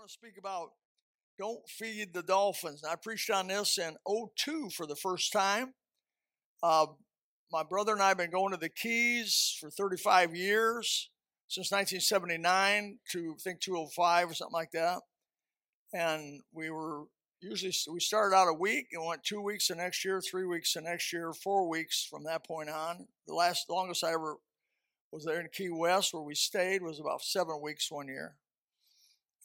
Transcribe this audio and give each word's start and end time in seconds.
want 0.00 0.08
to 0.08 0.12
speak 0.14 0.38
about 0.38 0.70
don't 1.38 1.68
feed 1.68 2.14
the 2.14 2.22
dolphins. 2.22 2.82
I 2.84 2.94
preached 2.96 3.28
on 3.28 3.48
this 3.48 3.76
in 3.76 3.96
02 4.08 4.70
for 4.70 4.86
the 4.86 4.96
first 4.96 5.30
time. 5.30 5.74
Uh, 6.62 6.86
my 7.52 7.62
brother 7.62 7.92
and 7.92 8.00
I 8.00 8.08
have 8.08 8.16
been 8.16 8.30
going 8.30 8.52
to 8.52 8.56
the 8.56 8.70
Keys 8.70 9.58
for 9.60 9.68
35 9.68 10.34
years, 10.34 11.10
since 11.48 11.70
1979 11.70 12.98
to 13.12 13.34
I 13.38 13.42
think 13.42 13.60
205 13.60 14.30
or 14.30 14.34
something 14.34 14.54
like 14.54 14.70
that. 14.70 15.00
And 15.92 16.40
we 16.50 16.70
were 16.70 17.04
usually 17.42 17.74
we 17.92 18.00
started 18.00 18.34
out 18.34 18.48
a 18.48 18.54
week 18.54 18.86
and 18.92 19.04
went 19.04 19.22
two 19.22 19.42
weeks 19.42 19.68
the 19.68 19.74
next 19.74 20.02
year, 20.02 20.22
three 20.22 20.46
weeks 20.46 20.72
the 20.72 20.80
next 20.80 21.12
year, 21.12 21.34
four 21.34 21.68
weeks 21.68 22.06
from 22.10 22.24
that 22.24 22.46
point 22.46 22.70
on. 22.70 23.06
The 23.26 23.34
last 23.34 23.68
longest 23.68 24.02
I 24.02 24.14
ever 24.14 24.36
was 25.12 25.26
there 25.26 25.40
in 25.40 25.48
Key 25.52 25.68
West 25.70 26.14
where 26.14 26.22
we 26.22 26.34
stayed 26.34 26.80
was 26.80 27.00
about 27.00 27.20
seven 27.20 27.60
weeks 27.60 27.90
one 27.90 28.08
year 28.08 28.36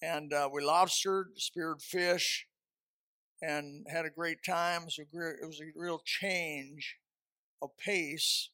and 0.01 0.33
uh, 0.33 0.49
we 0.51 0.63
lobstered, 0.63 1.37
speared 1.37 1.81
fish, 1.81 2.47
and 3.41 3.85
had 3.89 4.05
a 4.05 4.09
great 4.09 4.43
time. 4.45 4.83
It 4.83 4.85
was 4.85 4.99
a, 4.99 5.43
it 5.43 5.47
was 5.47 5.61
a 5.61 5.79
real 5.79 6.01
change 6.05 6.97
of 7.61 7.77
pace. 7.77 8.49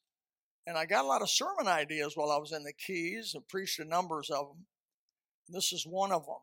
And 0.66 0.78
I 0.78 0.86
got 0.86 1.04
a 1.04 1.08
lot 1.08 1.22
of 1.22 1.30
sermon 1.30 1.66
ideas 1.66 2.16
while 2.16 2.30
I 2.30 2.38
was 2.38 2.52
in 2.52 2.62
the 2.62 2.72
Keys 2.72 3.32
and 3.34 3.46
preached 3.48 3.80
a 3.80 3.84
numbers 3.84 4.30
of 4.30 4.48
them. 4.48 4.66
This 5.48 5.72
is 5.72 5.84
one 5.84 6.12
of 6.12 6.24
them. 6.26 6.36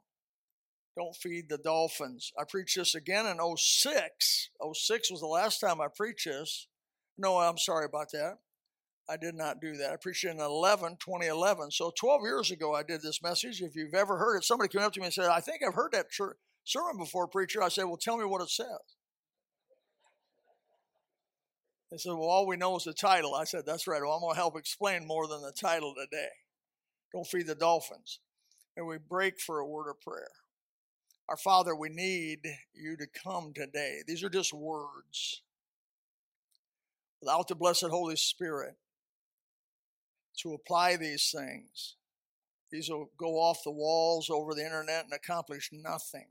Don't 0.98 1.16
feed 1.16 1.48
the 1.48 1.58
dolphins. 1.58 2.34
I 2.38 2.44
preached 2.44 2.76
this 2.76 2.96
again 2.96 3.26
in 3.26 3.38
06. 3.58 4.50
06 4.74 5.12
was 5.12 5.22
the 5.22 5.28
last 5.28 5.60
time 5.60 5.80
I 5.80 5.88
preached 5.88 6.26
this. 6.26 6.68
No, 7.18 7.38
I'm 7.38 7.58
sorry 7.58 7.86
about 7.86 8.12
that. 8.12 8.40
I 9.10 9.18
did 9.18 9.34
not 9.36 9.60
do 9.60 9.76
that. 9.78 9.92
I 9.92 9.96
preached 9.96 10.24
in 10.24 10.40
11, 10.40 10.98
2011. 11.00 11.72
So 11.72 11.92
12 11.98 12.22
years 12.22 12.52
ago, 12.52 12.76
I 12.76 12.84
did 12.84 13.02
this 13.02 13.24
message. 13.24 13.62
If 13.62 13.76
you've 13.76 13.96
ever 13.96 14.18
heard 14.18 14.38
it, 14.38 14.44
somebody 14.44 14.70
came 14.70 14.82
up 14.82 14.94
to 14.94 15.00
me 15.00 15.08
and 15.08 15.14
said, 15.14 15.26
I 15.26 15.40
think 15.40 15.62
I've 15.66 15.74
heard 15.74 15.94
that 15.94 16.08
sermon 16.64 16.98
before, 16.98 17.28
preacher. 17.28 17.64
I 17.64 17.70
said, 17.70 17.86
Well, 17.86 17.98
tell 17.98 18.18
me 18.18 18.26
what 18.26 18.42
it 18.42 18.50
says. 18.50 18.68
They 21.92 21.98
said, 21.98 22.12
Well, 22.12 22.30
all 22.30 22.46
we 22.46 22.56
know 22.56 22.78
is 22.78 22.84
the 22.84 22.94
title. 22.94 23.34
I 23.34 23.46
said, 23.46 23.64
That's 23.66 23.88
right. 23.88 24.02
Well, 24.02 24.12
I'm 24.12 24.22
going 24.22 24.36
to 24.36 24.40
help 24.40 24.58
explain 24.58 25.08
more 25.08 25.28
than 25.28 25.42
the 25.42 25.54
title 25.60 25.96
today. 25.96 26.30
Don't 27.12 27.26
feed 27.26 27.48
the 27.48 27.56
dolphins. 27.56 28.20
And 28.78 28.86
we 28.86 28.98
break 28.98 29.40
for 29.40 29.60
a 29.60 29.68
word 29.68 29.90
of 29.90 30.00
prayer. 30.02 30.30
Our 31.28 31.38
Father, 31.38 31.76
we 31.76 31.90
need 31.90 32.40
you 32.74 32.96
to 32.98 33.08
come 33.08 33.54
today. 33.54 34.00
These 34.08 34.24
are 34.24 34.30
just 34.30 34.54
words. 34.54 35.42
Without 37.22 37.48
the 37.48 37.56
blessed 37.56 37.88
Holy 37.90 38.16
Spirit, 38.16 38.76
to 40.42 40.54
apply 40.54 40.96
these 40.96 41.34
things. 41.36 41.96
These 42.72 42.90
will 42.90 43.10
go 43.18 43.36
off 43.36 43.64
the 43.64 43.72
walls 43.72 44.30
over 44.30 44.54
the 44.54 44.64
internet 44.64 45.06
and 45.06 45.14
accomplish 45.14 45.70
nothing. 45.72 46.28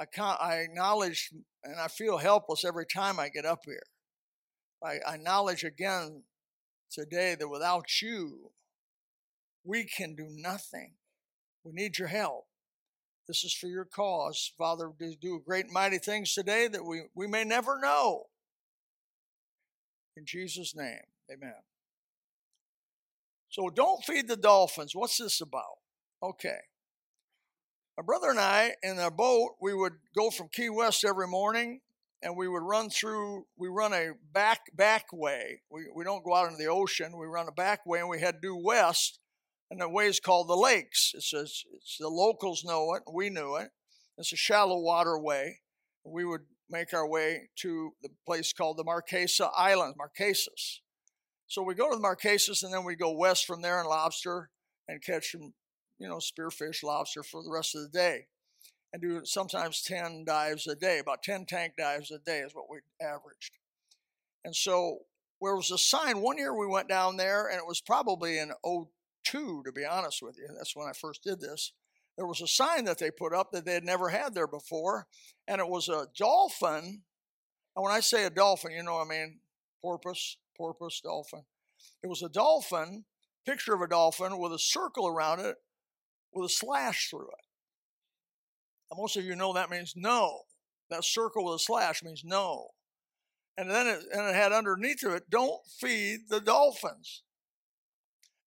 I, 0.00 0.06
I 0.40 0.54
acknowledge 0.58 1.30
and 1.64 1.80
I 1.80 1.88
feel 1.88 2.18
helpless 2.18 2.64
every 2.64 2.86
time 2.86 3.18
I 3.18 3.28
get 3.28 3.44
up 3.44 3.60
here. 3.64 3.82
I, 4.82 4.98
I 5.06 5.14
acknowledge 5.16 5.64
again 5.64 6.22
today 6.90 7.34
that 7.38 7.48
without 7.48 8.00
you, 8.00 8.52
we 9.64 9.84
can 9.84 10.14
do 10.14 10.28
nothing. 10.30 10.94
We 11.64 11.72
need 11.72 11.98
your 11.98 12.08
help. 12.08 12.46
This 13.26 13.44
is 13.44 13.52
for 13.52 13.66
your 13.66 13.84
cause. 13.84 14.52
Father, 14.56 14.90
do 15.20 15.42
great 15.44 15.70
mighty 15.70 15.98
things 15.98 16.32
today 16.32 16.68
that 16.68 16.84
we, 16.84 17.02
we 17.14 17.26
may 17.26 17.44
never 17.44 17.78
know. 17.78 18.28
In 20.16 20.24
Jesus' 20.24 20.74
name, 20.74 21.02
amen. 21.30 21.54
So 23.58 23.70
don't 23.70 24.04
feed 24.04 24.28
the 24.28 24.36
dolphins. 24.36 24.94
What's 24.94 25.18
this 25.18 25.40
about? 25.40 25.78
Okay. 26.22 26.58
My 27.96 28.04
brother 28.04 28.30
and 28.30 28.38
I, 28.38 28.74
in 28.84 29.00
a 29.00 29.10
boat, 29.10 29.56
we 29.60 29.74
would 29.74 29.94
go 30.16 30.30
from 30.30 30.48
Key 30.52 30.70
West 30.70 31.04
every 31.04 31.26
morning 31.26 31.80
and 32.22 32.36
we 32.36 32.46
would 32.46 32.62
run 32.62 32.88
through, 32.88 33.46
we 33.56 33.66
run 33.66 33.92
a 33.92 34.10
back 34.32 34.60
back 34.74 35.06
way. 35.12 35.62
We, 35.72 35.86
we 35.92 36.04
don't 36.04 36.24
go 36.24 36.36
out 36.36 36.46
into 36.46 36.58
the 36.58 36.70
ocean, 36.70 37.18
we 37.18 37.26
run 37.26 37.48
a 37.48 37.52
back 37.52 37.84
way 37.84 37.98
and 37.98 38.08
we 38.08 38.20
head 38.20 38.36
due 38.40 38.56
west. 38.56 39.18
And 39.72 39.80
the 39.80 39.88
way 39.88 40.06
is 40.06 40.20
called 40.20 40.48
the 40.48 40.54
lakes. 40.54 41.10
It's, 41.14 41.32
a, 41.32 41.40
it's 41.40 41.96
the 41.98 42.08
locals 42.08 42.64
know 42.64 42.94
it, 42.94 43.02
we 43.12 43.28
knew 43.28 43.56
it. 43.56 43.70
It's 44.18 44.32
a 44.32 44.36
shallow 44.36 44.78
waterway. 44.78 45.58
We 46.04 46.24
would 46.24 46.42
make 46.70 46.94
our 46.94 47.08
way 47.08 47.50
to 47.56 47.90
the 48.02 48.10
place 48.24 48.52
called 48.52 48.76
the 48.76 48.84
Marquesa 48.84 49.50
Islands, 49.56 49.96
Marquesas. 49.98 50.78
So 51.48 51.62
we 51.62 51.74
go 51.74 51.90
to 51.90 51.96
the 51.96 52.02
Marquesas 52.02 52.62
and 52.62 52.72
then 52.72 52.84
we 52.84 52.94
go 52.94 53.10
west 53.10 53.46
from 53.46 53.62
there 53.62 53.80
and 53.80 53.88
lobster 53.88 54.50
and 54.86 55.02
catch 55.02 55.32
some, 55.32 55.54
you 55.98 56.06
know, 56.06 56.18
spearfish, 56.18 56.82
lobster 56.82 57.22
for 57.22 57.42
the 57.42 57.50
rest 57.50 57.74
of 57.74 57.82
the 57.82 57.88
day. 57.88 58.26
And 58.92 59.02
do 59.02 59.20
sometimes 59.24 59.82
10 59.82 60.24
dives 60.26 60.66
a 60.66 60.74
day, 60.74 60.98
about 60.98 61.22
10 61.22 61.46
tank 61.46 61.74
dives 61.78 62.10
a 62.10 62.18
day 62.18 62.40
is 62.40 62.54
what 62.54 62.70
we 62.70 62.78
averaged. 63.00 63.52
And 64.44 64.54
so 64.54 65.00
there 65.40 65.56
was 65.56 65.70
a 65.70 65.78
sign. 65.78 66.20
One 66.20 66.38
year 66.38 66.54
we 66.54 66.66
went 66.66 66.88
down 66.88 67.16
there 67.16 67.48
and 67.48 67.58
it 67.58 67.66
was 67.66 67.80
probably 67.80 68.38
in 68.38 68.52
02, 68.62 69.62
to 69.64 69.72
be 69.72 69.84
honest 69.86 70.22
with 70.22 70.36
you. 70.38 70.48
That's 70.54 70.76
when 70.76 70.88
I 70.88 70.92
first 70.92 71.22
did 71.22 71.40
this. 71.40 71.72
There 72.16 72.26
was 72.26 72.42
a 72.42 72.46
sign 72.46 72.84
that 72.84 72.98
they 72.98 73.10
put 73.10 73.32
up 73.32 73.52
that 73.52 73.64
they 73.64 73.74
had 73.74 73.84
never 73.84 74.08
had 74.08 74.34
there 74.34 74.48
before, 74.48 75.06
and 75.46 75.60
it 75.60 75.68
was 75.68 75.88
a 75.88 76.08
dolphin. 76.18 77.02
And 77.76 77.82
when 77.82 77.92
I 77.92 78.00
say 78.00 78.24
a 78.24 78.30
dolphin, 78.30 78.72
you 78.72 78.82
know 78.82 79.00
I 79.00 79.04
mean? 79.04 79.38
Porpoise 79.80 80.36
porpoise, 80.58 81.00
dolphin. 81.02 81.44
It 82.02 82.08
was 82.08 82.22
a 82.22 82.28
dolphin, 82.28 83.04
picture 83.46 83.72
of 83.72 83.80
a 83.80 83.88
dolphin 83.88 84.38
with 84.38 84.52
a 84.52 84.58
circle 84.58 85.06
around 85.06 85.40
it 85.40 85.56
with 86.32 86.50
a 86.50 86.52
slash 86.52 87.08
through 87.08 87.28
it. 87.28 87.44
And 88.90 88.98
most 88.98 89.16
of 89.16 89.24
you 89.24 89.34
know 89.36 89.52
that 89.54 89.70
means 89.70 89.94
no. 89.96 90.42
That 90.90 91.04
circle 91.04 91.44
with 91.44 91.56
a 91.56 91.58
slash 91.58 92.02
means 92.02 92.22
no. 92.24 92.68
And 93.56 93.70
then 93.70 93.86
it, 93.86 94.00
and 94.12 94.28
it 94.28 94.34
had 94.34 94.52
underneath 94.52 95.02
of 95.04 95.12
it, 95.14 95.30
don't 95.30 95.60
feed 95.80 96.28
the 96.28 96.40
dolphins. 96.40 97.22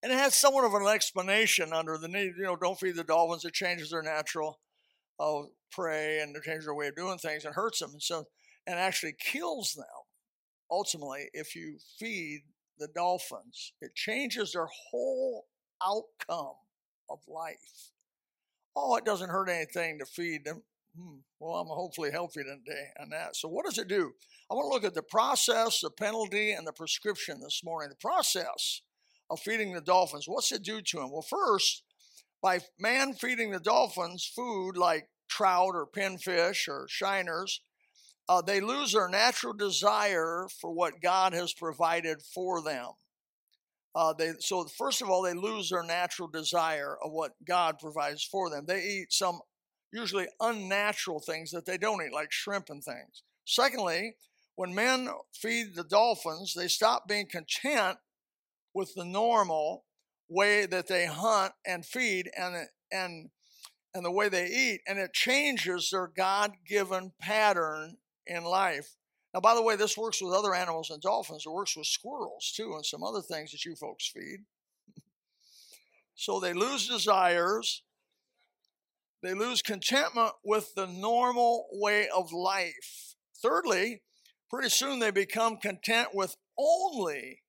And 0.02 0.12
it 0.12 0.18
had 0.18 0.32
somewhat 0.32 0.64
of 0.64 0.74
an 0.74 0.86
explanation 0.88 1.72
under 1.72 1.96
the 1.96 2.08
need, 2.08 2.32
you 2.36 2.44
know, 2.44 2.56
don't 2.56 2.78
feed 2.78 2.96
the 2.96 3.04
dolphins. 3.04 3.44
It 3.44 3.52
changes 3.52 3.90
their 3.90 4.02
natural 4.02 4.58
uh, 5.20 5.42
prey 5.70 6.20
and 6.20 6.34
it 6.34 6.42
changes 6.42 6.64
their 6.64 6.74
way 6.74 6.88
of 6.88 6.96
doing 6.96 7.18
things 7.18 7.44
and 7.44 7.54
hurts 7.54 7.78
them. 7.78 7.90
And 7.92 8.02
so, 8.02 8.24
and 8.66 8.78
actually 8.78 9.14
kills 9.18 9.74
them 9.74 9.84
ultimately, 10.72 11.28
if 11.34 11.54
you 11.54 11.76
feed 11.98 12.40
the 12.78 12.88
dolphins, 12.88 13.74
it 13.80 13.94
changes 13.94 14.52
their 14.52 14.68
whole 14.90 15.44
outcome 15.86 16.56
of 17.10 17.20
life. 17.28 17.90
Oh, 18.74 18.96
it 18.96 19.04
doesn't 19.04 19.28
hurt 19.28 19.50
anything 19.50 19.98
to 19.98 20.06
feed 20.06 20.46
them. 20.46 20.62
Hmm. 20.98 21.18
Well, 21.38 21.56
I'm 21.56 21.68
hopefully 21.68 22.10
you 22.10 22.42
today 22.44 22.88
on 23.00 23.10
that. 23.10 23.36
So, 23.36 23.48
what 23.48 23.66
does 23.66 23.78
it 23.78 23.88
do? 23.88 24.12
I 24.50 24.54
want 24.54 24.66
to 24.66 24.74
look 24.74 24.84
at 24.84 24.94
the 24.94 25.02
process, 25.02 25.80
the 25.80 25.90
penalty, 25.90 26.52
and 26.52 26.66
the 26.66 26.72
prescription 26.72 27.40
this 27.40 27.60
morning. 27.62 27.90
The 27.90 28.08
process 28.08 28.82
of 29.30 29.40
feeding 29.40 29.72
the 29.72 29.80
dolphins. 29.80 30.24
What's 30.26 30.52
it 30.52 30.62
do 30.62 30.80
to 30.80 30.96
them? 30.98 31.10
Well, 31.10 31.22
first, 31.22 31.82
by 32.42 32.60
man 32.78 33.14
feeding 33.14 33.50
the 33.50 33.60
dolphins 33.60 34.30
food 34.34 34.76
like 34.76 35.08
trout 35.28 35.74
or 35.74 35.86
pinfish 35.86 36.68
or 36.68 36.86
shiners, 36.88 37.60
uh, 38.28 38.42
they 38.42 38.60
lose 38.60 38.92
their 38.92 39.08
natural 39.08 39.52
desire 39.52 40.46
for 40.60 40.72
what 40.72 41.00
God 41.02 41.32
has 41.32 41.52
provided 41.52 42.22
for 42.34 42.62
them. 42.62 42.88
Uh, 43.94 44.14
they 44.14 44.32
so 44.38 44.64
first 44.78 45.02
of 45.02 45.10
all 45.10 45.22
they 45.22 45.34
lose 45.34 45.68
their 45.68 45.82
natural 45.82 46.28
desire 46.28 46.96
of 47.04 47.12
what 47.12 47.32
God 47.46 47.78
provides 47.78 48.24
for 48.24 48.48
them. 48.48 48.64
They 48.66 48.82
eat 48.82 49.12
some 49.12 49.40
usually 49.92 50.28
unnatural 50.40 51.20
things 51.20 51.50
that 51.50 51.66
they 51.66 51.76
don't 51.76 52.02
eat, 52.02 52.14
like 52.14 52.32
shrimp 52.32 52.70
and 52.70 52.82
things. 52.82 53.22
Secondly, 53.44 54.16
when 54.54 54.74
men 54.74 55.08
feed 55.34 55.74
the 55.74 55.84
dolphins, 55.84 56.54
they 56.54 56.68
stop 56.68 57.06
being 57.06 57.26
content 57.26 57.98
with 58.72 58.94
the 58.94 59.04
normal 59.04 59.84
way 60.28 60.64
that 60.64 60.88
they 60.88 61.04
hunt 61.04 61.52
and 61.66 61.84
feed 61.84 62.30
and 62.36 62.68
and 62.90 63.30
and 63.94 64.04
the 64.06 64.10
way 64.10 64.30
they 64.30 64.46
eat, 64.46 64.80
and 64.86 64.98
it 64.98 65.12
changes 65.12 65.90
their 65.90 66.06
God-given 66.06 67.12
pattern 67.20 67.98
in 68.26 68.44
life. 68.44 68.96
Now, 69.34 69.40
by 69.40 69.54
the 69.54 69.62
way, 69.62 69.76
this 69.76 69.96
works 69.96 70.20
with 70.20 70.34
other 70.34 70.54
animals 70.54 70.90
and 70.90 71.00
dolphins. 71.00 71.44
It 71.46 71.52
works 71.52 71.76
with 71.76 71.86
squirrels 71.86 72.52
too, 72.54 72.74
and 72.74 72.84
some 72.84 73.02
other 73.02 73.22
things 73.22 73.52
that 73.52 73.64
you 73.64 73.74
folks 73.74 74.10
feed. 74.12 74.44
so 76.14 76.38
they 76.38 76.52
lose 76.52 76.88
desires. 76.88 77.82
They 79.22 79.34
lose 79.34 79.62
contentment 79.62 80.32
with 80.44 80.74
the 80.74 80.86
normal 80.86 81.66
way 81.72 82.08
of 82.08 82.32
life. 82.32 83.14
Thirdly, 83.40 84.02
pretty 84.50 84.68
soon 84.68 84.98
they 84.98 85.10
become 85.10 85.56
content 85.56 86.08
with 86.12 86.36
only 86.58 87.42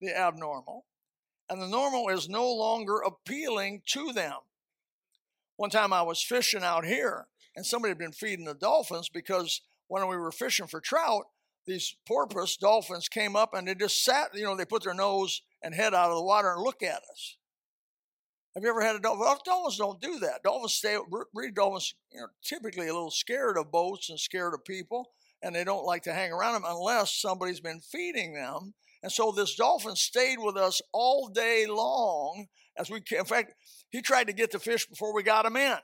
the 0.00 0.16
abnormal, 0.16 0.84
and 1.48 1.62
the 1.62 1.68
normal 1.68 2.08
is 2.08 2.28
no 2.28 2.52
longer 2.52 2.98
appealing 2.98 3.82
to 3.86 4.12
them. 4.12 4.36
One 5.56 5.70
time 5.70 5.92
I 5.92 6.02
was 6.02 6.22
fishing 6.22 6.64
out 6.64 6.84
here, 6.84 7.28
and 7.54 7.64
somebody 7.64 7.90
had 7.90 7.98
been 7.98 8.12
feeding 8.12 8.44
the 8.44 8.54
dolphins 8.54 9.08
because 9.08 9.62
when 9.92 10.08
we 10.08 10.16
were 10.16 10.32
fishing 10.32 10.66
for 10.66 10.80
trout, 10.80 11.24
these 11.66 11.94
porpoise 12.06 12.56
dolphins 12.56 13.10
came 13.10 13.36
up 13.36 13.52
and 13.52 13.68
they 13.68 13.74
just 13.74 14.02
sat, 14.02 14.30
you 14.34 14.42
know, 14.42 14.56
they 14.56 14.64
put 14.64 14.84
their 14.84 14.94
nose 14.94 15.42
and 15.62 15.74
head 15.74 15.92
out 15.92 16.08
of 16.08 16.16
the 16.16 16.22
water 16.22 16.50
and 16.50 16.62
look 16.62 16.82
at 16.82 17.02
us. 17.12 17.36
Have 18.54 18.64
you 18.64 18.70
ever 18.70 18.80
had 18.80 18.96
a 18.96 19.00
dolphin? 19.00 19.20
Well, 19.20 19.38
dolphins 19.44 19.76
don't 19.76 20.00
do 20.00 20.18
that. 20.20 20.42
Dolphins 20.42 20.74
stay. 20.74 20.96
Breed 21.34 21.54
dolphins, 21.54 21.94
you 22.10 22.20
know, 22.20 22.26
typically 22.42 22.88
a 22.88 22.94
little 22.94 23.10
scared 23.10 23.58
of 23.58 23.70
boats 23.70 24.08
and 24.08 24.18
scared 24.18 24.54
of 24.54 24.64
people, 24.64 25.10
and 25.42 25.54
they 25.54 25.64
don't 25.64 25.84
like 25.84 26.02
to 26.04 26.14
hang 26.14 26.32
around 26.32 26.54
them 26.54 26.64
unless 26.66 27.14
somebody's 27.14 27.60
been 27.60 27.80
feeding 27.80 28.32
them. 28.32 28.72
And 29.02 29.12
so 29.12 29.30
this 29.30 29.54
dolphin 29.54 29.96
stayed 29.96 30.38
with 30.38 30.56
us 30.56 30.80
all 30.92 31.28
day 31.28 31.66
long 31.68 32.46
as 32.78 32.90
we. 32.90 33.02
In 33.16 33.24
fact, 33.24 33.54
he 33.90 34.00
tried 34.00 34.28
to 34.28 34.32
get 34.32 34.50
the 34.52 34.58
fish 34.58 34.86
before 34.86 35.14
we 35.14 35.22
got 35.22 35.46
him 35.46 35.56
in. 35.56 35.76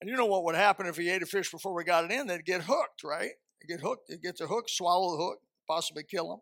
And 0.00 0.08
you 0.08 0.16
know 0.16 0.26
what 0.26 0.44
would 0.44 0.54
happen 0.54 0.86
if 0.86 0.96
he 0.96 1.10
ate 1.10 1.22
a 1.22 1.26
fish 1.26 1.50
before 1.50 1.74
we 1.74 1.84
got 1.84 2.04
it 2.04 2.10
in? 2.10 2.26
They'd 2.26 2.44
get 2.44 2.62
hooked, 2.62 3.04
right? 3.04 3.30
They 3.60 3.74
get 3.74 3.80
hooked. 3.80 4.08
They 4.08 4.16
get 4.16 4.38
the 4.38 4.46
hook, 4.46 4.68
swallow 4.68 5.16
the 5.16 5.22
hook, 5.22 5.38
possibly 5.68 6.04
kill 6.08 6.30
them. 6.30 6.40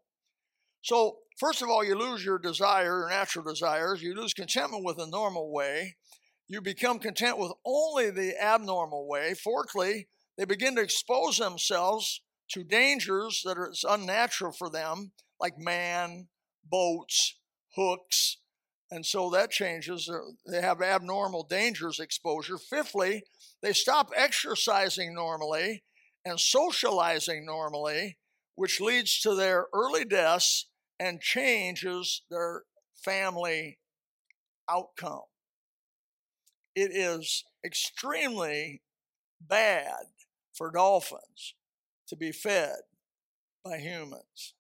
So, 0.83 1.19
first 1.41 1.61
of 1.61 1.69
all, 1.69 1.85
you 1.85 1.97
lose 1.97 2.25
your 2.25 2.39
desire, 2.39 3.01
your 3.01 3.11
natural 3.11 3.45
desires. 3.45 4.01
You 4.01 4.15
lose 4.15 4.33
contentment 4.33 4.85
with 4.85 4.97
the 4.97 5.07
normal 5.07 5.53
way. 5.53 5.97
You 6.47 6.63
become 6.63 6.99
content 6.99 7.39
with 7.39 7.53
only 7.67 8.11
the 8.11 8.41
abnormal 8.41 9.09
way. 9.09 9.35
Fourthly, 9.35 10.09
they 10.37 10.45
begin 10.45 10.77
to 10.77 10.83
expose 10.83 11.39
themselves 11.39 12.23
to 12.53 12.65
dangers 12.65 13.43
that 13.45 13.59
are 13.59 13.73
unnatural 13.89 14.53
for 14.53 14.71
them, 14.71 15.13
like 15.41 15.59
man, 15.59 16.29
boats, 16.65 17.37
hooks. 17.77 18.39
And 18.91 19.05
so 19.05 19.29
that 19.31 19.51
changes. 19.51 20.09
Uh, 20.09 20.21
they 20.51 20.63
have 20.63 20.81
abnormal 20.81 21.45
dangers 21.45 22.01
exposure. 22.01 22.57
Fifthly, 22.57 23.25
they 23.63 23.73
stop 23.73 24.11
exercising 24.17 25.15
normally 25.15 25.83
and 26.25 26.39
socializing 26.39 27.45
normally, 27.45 28.19
which 28.55 28.81
leads 28.81 29.21
to 29.21 29.35
their 29.35 29.67
early 29.73 30.05
deaths 30.05 30.67
and 31.01 31.21
changes 31.21 32.23
their 32.31 32.63
family 32.97 33.79
outcome. 34.69 35.23
It 36.75 36.91
is 36.93 37.45
extremely 37.65 38.83
bad 39.41 40.05
for 40.53 40.71
dolphins 40.71 41.55
to 42.09 42.17
be 42.17 42.33
fed 42.33 42.77
by 43.65 43.79
humans. 43.79 44.55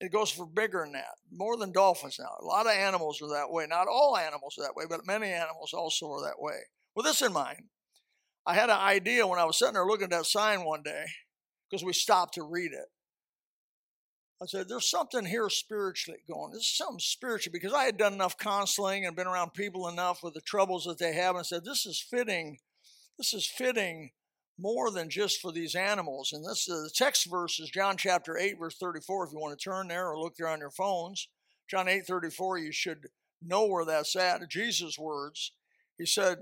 It 0.00 0.12
goes 0.12 0.30
for 0.30 0.46
bigger 0.46 0.80
than 0.84 0.92
that, 0.92 1.14
more 1.30 1.56
than 1.56 1.72
dolphins 1.72 2.18
now. 2.18 2.34
A 2.40 2.44
lot 2.44 2.66
of 2.66 2.72
animals 2.72 3.22
are 3.22 3.28
that 3.28 3.50
way. 3.50 3.66
Not 3.68 3.86
all 3.86 4.16
animals 4.16 4.56
are 4.58 4.62
that 4.62 4.74
way, 4.74 4.84
but 4.88 5.06
many 5.06 5.28
animals 5.28 5.72
also 5.72 6.10
are 6.10 6.22
that 6.22 6.40
way. 6.40 6.58
With 6.96 7.06
this 7.06 7.22
in 7.22 7.32
mind, 7.32 7.64
I 8.46 8.54
had 8.54 8.70
an 8.70 8.78
idea 8.78 9.26
when 9.26 9.38
I 9.38 9.44
was 9.44 9.58
sitting 9.58 9.74
there 9.74 9.86
looking 9.86 10.04
at 10.04 10.10
that 10.10 10.26
sign 10.26 10.64
one 10.64 10.82
day 10.82 11.04
because 11.70 11.84
we 11.84 11.92
stopped 11.92 12.34
to 12.34 12.42
read 12.42 12.72
it. 12.72 12.88
I 14.42 14.46
said, 14.46 14.68
there's 14.68 14.90
something 14.90 15.24
here 15.24 15.48
spiritually 15.48 16.18
going. 16.28 16.52
This 16.52 16.62
is 16.62 16.76
something 16.76 16.98
spiritual 16.98 17.52
because 17.52 17.72
I 17.72 17.84
had 17.84 17.96
done 17.96 18.12
enough 18.12 18.36
counseling 18.36 19.06
and 19.06 19.14
been 19.14 19.28
around 19.28 19.54
people 19.54 19.86
enough 19.86 20.20
with 20.22 20.34
the 20.34 20.40
troubles 20.40 20.84
that 20.84 20.98
they 20.98 21.12
have 21.12 21.36
and 21.36 21.46
said, 21.46 21.64
this 21.64 21.86
is 21.86 22.04
fitting. 22.10 22.58
This 23.16 23.32
is 23.32 23.46
fitting 23.46 24.10
more 24.58 24.90
than 24.90 25.10
just 25.10 25.40
for 25.40 25.52
these 25.52 25.76
animals. 25.76 26.32
And 26.32 26.44
this 26.44 26.64
the 26.66 26.90
text 26.92 27.30
verse 27.30 27.60
is 27.60 27.70
John 27.70 27.96
chapter 27.96 28.36
8, 28.36 28.58
verse 28.58 28.76
34, 28.78 29.26
if 29.26 29.32
you 29.32 29.38
want 29.38 29.56
to 29.56 29.62
turn 29.62 29.86
there 29.86 30.08
or 30.08 30.18
look 30.18 30.34
there 30.36 30.48
on 30.48 30.58
your 30.58 30.72
phones. 30.72 31.28
John 31.70 31.86
8, 31.86 32.04
34, 32.04 32.58
you 32.58 32.72
should 32.72 33.06
know 33.40 33.66
where 33.66 33.84
that's 33.84 34.16
at. 34.16 34.48
Jesus' 34.48 34.98
words. 34.98 35.52
He 35.98 36.06
said, 36.06 36.38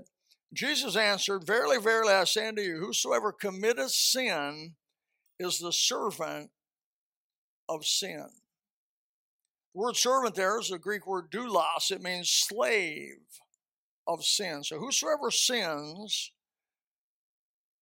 Jesus 0.53 0.95
answered, 0.95 1.45
Verily, 1.45 1.77
verily, 1.77 2.13
I 2.13 2.25
say 2.25 2.47
unto 2.47 2.61
you, 2.61 2.77
whosoever 2.77 3.31
committeth 3.31 3.91
sin 3.91 4.75
is 5.39 5.59
the 5.59 5.71
servant 5.71 6.51
of 7.69 7.85
sin. 7.85 8.27
The 9.73 9.79
word 9.79 9.95
servant 9.95 10.35
there 10.35 10.59
is 10.59 10.69
the 10.69 10.77
Greek 10.77 11.07
word 11.07 11.31
doulos. 11.31 11.91
It 11.91 12.01
means 12.01 12.29
slave 12.29 13.19
of 14.05 14.25
sin. 14.25 14.63
So 14.63 14.77
whosoever 14.77 15.31
sins 15.31 16.31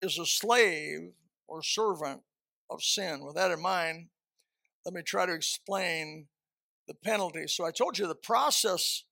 is 0.02 0.20
a 0.20 0.26
slave 0.26 1.14
or 1.48 1.64
servant 1.64 2.22
of 2.70 2.84
sin. 2.84 3.26
With 3.26 3.36
that 3.36 3.52
in 3.52 3.62
mind, 3.62 4.10
let 4.86 4.94
me 4.94 5.02
try 5.02 5.26
to 5.26 5.34
explain 5.34 6.28
the 6.88 6.94
penalty. 6.94 7.48
So 7.48 7.66
I 7.66 7.72
told 7.72 7.98
you 7.98 8.08
the 8.08 8.16
process 8.16 9.04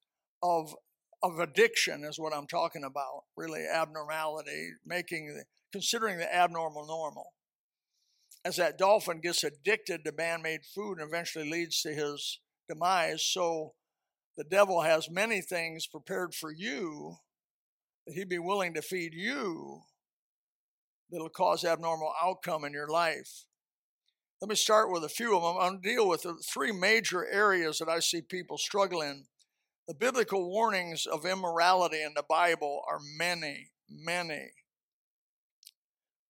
of 0.44 0.75
of 1.24 1.40
addiction 1.40 2.04
is 2.04 2.19
what 2.19 2.34
I'm 2.34 2.48
talking 2.48 2.84
about. 2.84 3.24
Really, 3.36 3.66
abnormality, 3.66 4.72
making 4.86 5.28
the, 5.28 5.44
considering 5.72 6.18
the 6.18 6.34
abnormal 6.34 6.86
normal 6.86 7.34
as 8.48 8.56
that 8.56 8.78
dolphin 8.78 9.19
gets 9.19 9.44
addicted 9.44 10.06
to 10.06 10.12
man 10.14 10.42
made 10.42 10.62
food 10.64 11.00
and 11.00 11.10
eventually 11.10 11.50
leads 11.50 11.81
to 11.81 11.94
his 11.94 12.40
demise, 12.69 13.22
so 13.22 13.74
the 14.38 14.44
devil 14.46 14.81
has 14.81 15.10
many 15.10 15.42
things 15.42 15.86
prepared 15.86 16.34
for 16.34 16.50
you 16.52 17.18
that 18.06 18.13
he'd 18.13 18.30
be 18.30 18.40
willing 18.40 18.74
to 18.74 18.81
feed 18.81 19.13
you 19.13 19.81
that'll 21.12 21.28
cause 21.28 21.66
abnormal 21.66 22.13
outcome 22.22 22.63
in 22.63 22.72
your 22.72 22.88
life. 22.88 23.46
Let 24.42 24.50
me 24.50 24.56
start 24.56 24.92
with 24.92 25.04
a 25.04 25.10
few 25.10 25.36
of 25.36 25.42
them. 25.42 25.58
I'm 25.60 25.81
to 25.81 25.90
deal 25.90 26.08
with 26.08 26.22
the 26.22 26.36
three 26.36 26.72
major 26.72 27.25
areas 27.25 27.80
that 27.80 27.90
I 27.90 28.00
see 28.00 28.22
people 28.22 28.58
struggle 28.58 29.02
in. 29.02 29.25
The 29.88 29.94
biblical 29.94 30.50
warnings 30.50 31.06
of 31.06 31.25
immorality 31.25 32.01
in 32.01 32.13
the 32.13 32.24
Bible 32.28 32.84
are 32.89 33.00
many, 33.18 33.72
many. 33.89 34.51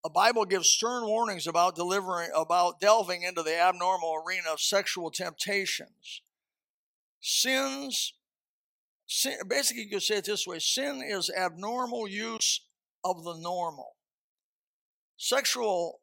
The 0.03 0.11
Bible 0.11 0.45
gives 0.45 0.69
stern 0.69 1.07
warnings 1.07 1.47
about 1.47 1.75
delivering, 1.75 2.29
about 2.35 2.79
delving 2.79 3.23
into 3.23 3.41
the 3.41 3.59
abnormal 3.59 4.23
arena 4.25 4.51
of 4.53 4.61
sexual 4.61 5.09
temptations. 5.09 6.21
Sins, 7.19 8.13
sin, 9.07 9.39
basically, 9.49 9.83
you 9.83 9.89
could 9.89 10.03
say 10.03 10.17
it 10.17 10.25
this 10.25 10.45
way 10.45 10.59
sin 10.59 11.01
is 11.03 11.31
abnormal 11.35 12.07
use 12.07 12.61
of 13.03 13.23
the 13.23 13.35
normal. 13.39 13.95
Sexual 15.17 15.99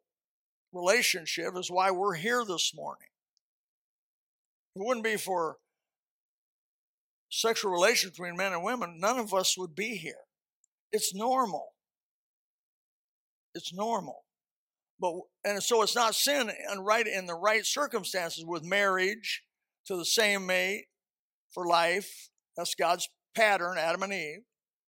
relationship 0.72 1.56
is 1.56 1.70
why 1.70 1.92
we're 1.92 2.16
here 2.16 2.44
this 2.44 2.72
morning. 2.74 3.08
If 4.74 4.82
it 4.82 4.84
wouldn't 4.84 5.04
be 5.04 5.16
for 5.16 5.58
sexual 7.40 7.72
relations 7.72 8.12
between 8.12 8.36
men 8.36 8.52
and 8.52 8.64
women, 8.64 8.98
none 8.98 9.18
of 9.18 9.34
us 9.34 9.56
would 9.58 9.74
be 9.74 9.96
here. 9.96 10.24
It's 10.92 11.14
normal. 11.14 11.72
It's 13.54 13.72
normal. 13.74 14.24
But 15.00 15.14
and 15.44 15.62
so 15.62 15.82
it's 15.82 15.96
not 15.96 16.14
sin 16.14 16.50
and 16.70 16.86
right 16.86 17.06
in 17.06 17.26
the 17.26 17.34
right 17.34 17.66
circumstances 17.66 18.44
with 18.46 18.62
marriage 18.62 19.42
to 19.86 19.96
the 19.96 20.04
same 20.04 20.46
mate 20.46 20.86
for 21.52 21.66
life. 21.66 22.30
That's 22.56 22.74
God's 22.74 23.08
pattern, 23.36 23.76
Adam 23.78 24.04
and 24.04 24.12
Eve. 24.12 24.42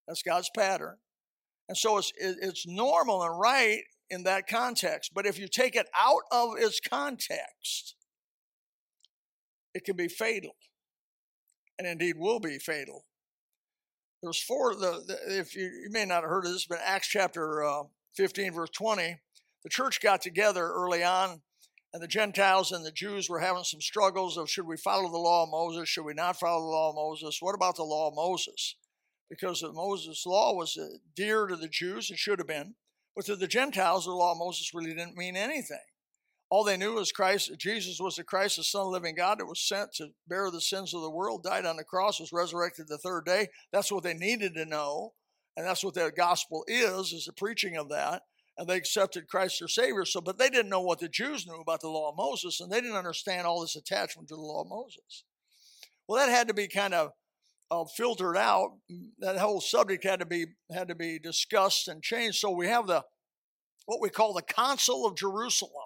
That's 0.06 0.22
God's 0.22 0.50
pattern. 0.56 0.96
And 1.68 1.76
so 1.76 1.99
it's 1.99 2.12
it's 2.16 2.66
normal 2.66 3.23
and 3.23 3.38
right 3.38 3.82
in 4.09 4.23
that 4.23 4.47
context. 4.47 5.11
But 5.12 5.26
if 5.26 5.38
you 5.38 5.49
take 5.49 5.75
it 5.75 5.88
out 5.99 6.23
of 6.30 6.50
its 6.56 6.80
context, 6.80 7.97
it 9.75 9.85
can 9.85 9.97
be 9.97 10.09
fatal, 10.09 10.52
and 11.78 11.87
indeed 11.87 12.16
will 12.18 12.40
be 12.40 12.59
fatal. 12.59 13.04
There's 14.23 14.42
four. 14.42 14.75
The, 14.75 15.02
the 15.06 15.38
if 15.38 15.54
you, 15.54 15.64
you 15.64 15.88
may 15.90 16.04
not 16.04 16.23
have 16.23 16.30
heard 16.30 16.47
of 16.47 16.52
this, 16.52 16.66
but 16.66 16.78
Acts 16.85 17.09
chapter 17.09 17.64
uh, 17.64 17.85
15, 18.16 18.52
verse 18.52 18.71
20, 18.71 19.21
the 19.62 19.71
church 19.71 20.00
got 20.00 20.23
together 20.23 20.68
early 20.68 21.04
on, 21.04 21.42
and 21.92 22.02
the 22.02 22.09
Gentiles 22.09 22.73
and 22.73 22.85
the 22.85 22.92
Jews 22.92 23.28
were 23.28 23.40
having 23.40 23.64
some 23.64 23.80
struggles 23.80 24.37
of 24.37 24.50
should 24.50 24.66
we 24.66 24.76
follow 24.76 25.11
the 25.11 25.18
law 25.18 25.45
of 25.45 25.50
Moses? 25.50 25.88
Should 25.88 26.04
we 26.04 26.14
not 26.14 26.38
follow 26.38 26.61
the 26.61 26.71
law 26.71 26.90
of 26.90 26.97
Moses? 26.97 27.38
What 27.40 27.54
about 27.54 27.76
the 27.76 27.85
law 27.85 28.09
of 28.09 28.14
Moses? 28.14 28.76
Because 29.28 29.61
the 29.61 29.73
Moses 29.73 30.25
law 30.25 30.54
was 30.54 30.76
uh, 30.76 30.87
dear 31.14 31.47
to 31.47 31.56
the 31.56 31.68
Jews, 31.68 32.11
it 32.11 32.18
should 32.18 32.38
have 32.38 32.49
been, 32.49 32.75
but 33.14 33.26
to 33.26 33.37
the 33.37 33.49
Gentiles, 33.49 34.04
the 34.04 34.12
law 34.12 34.33
of 34.33 34.38
Moses 34.38 34.73
really 34.73 34.95
didn't 34.95 35.16
mean 35.16 35.37
anything. 35.37 35.78
All 36.48 36.62
they 36.62 36.76
knew 36.76 36.94
was 36.94 37.10
Christ, 37.10 37.50
Jesus 37.58 37.98
was 37.98 38.16
the 38.16 38.24
Christ, 38.24 38.56
the 38.56 38.64
Son 38.64 38.82
of 38.82 38.86
the 38.86 38.92
living 38.92 39.16
God 39.16 39.40
that 39.40 39.46
was 39.46 39.60
sent 39.60 39.92
to 39.94 40.08
bear 40.28 40.50
the 40.50 40.60
sins 40.60 40.94
of 40.94 41.02
the 41.02 41.10
world, 41.10 41.42
died 41.42 41.66
on 41.66 41.76
the 41.76 41.84
cross, 41.84 42.20
was 42.20 42.32
resurrected 42.32 42.86
the 42.86 42.98
third 42.98 43.24
day. 43.24 43.48
That's 43.72 43.90
what 43.90 44.04
they 44.04 44.14
needed 44.14 44.54
to 44.54 44.64
know. 44.64 45.14
And 45.56 45.66
that's 45.66 45.82
what 45.82 45.94
the 45.94 46.12
gospel 46.16 46.64
is, 46.68 47.12
is 47.12 47.24
the 47.24 47.32
preaching 47.32 47.76
of 47.76 47.88
that. 47.88 48.22
And 48.58 48.68
they 48.68 48.76
accepted 48.76 49.28
Christ 49.28 49.58
their 49.58 49.68
Savior. 49.68 50.04
So, 50.04 50.20
but 50.20 50.38
they 50.38 50.48
didn't 50.48 50.70
know 50.70 50.82
what 50.82 51.00
the 51.00 51.08
Jews 51.08 51.46
knew 51.46 51.60
about 51.60 51.80
the 51.80 51.88
law 51.88 52.10
of 52.10 52.16
Moses, 52.16 52.60
and 52.60 52.70
they 52.70 52.80
didn't 52.80 52.96
understand 52.96 53.46
all 53.46 53.60
this 53.60 53.76
attachment 53.76 54.28
to 54.28 54.36
the 54.36 54.40
law 54.40 54.62
of 54.62 54.68
Moses. 54.68 55.24
Well, 56.06 56.24
that 56.24 56.32
had 56.32 56.48
to 56.48 56.54
be 56.54 56.68
kind 56.68 56.94
of 56.94 57.10
uh, 57.70 57.84
filtered 57.96 58.36
out. 58.36 58.78
That 59.18 59.38
whole 59.38 59.60
subject 59.60 60.04
had 60.04 60.20
to 60.20 60.26
be 60.26 60.46
had 60.72 60.88
to 60.88 60.94
be 60.94 61.18
discussed 61.18 61.88
and 61.88 62.02
changed. 62.02 62.38
So 62.38 62.50
we 62.50 62.68
have 62.68 62.86
the 62.86 63.04
what 63.86 64.00
we 64.00 64.10
call 64.10 64.32
the 64.32 64.42
Council 64.42 65.06
of 65.06 65.16
Jerusalem, 65.16 65.86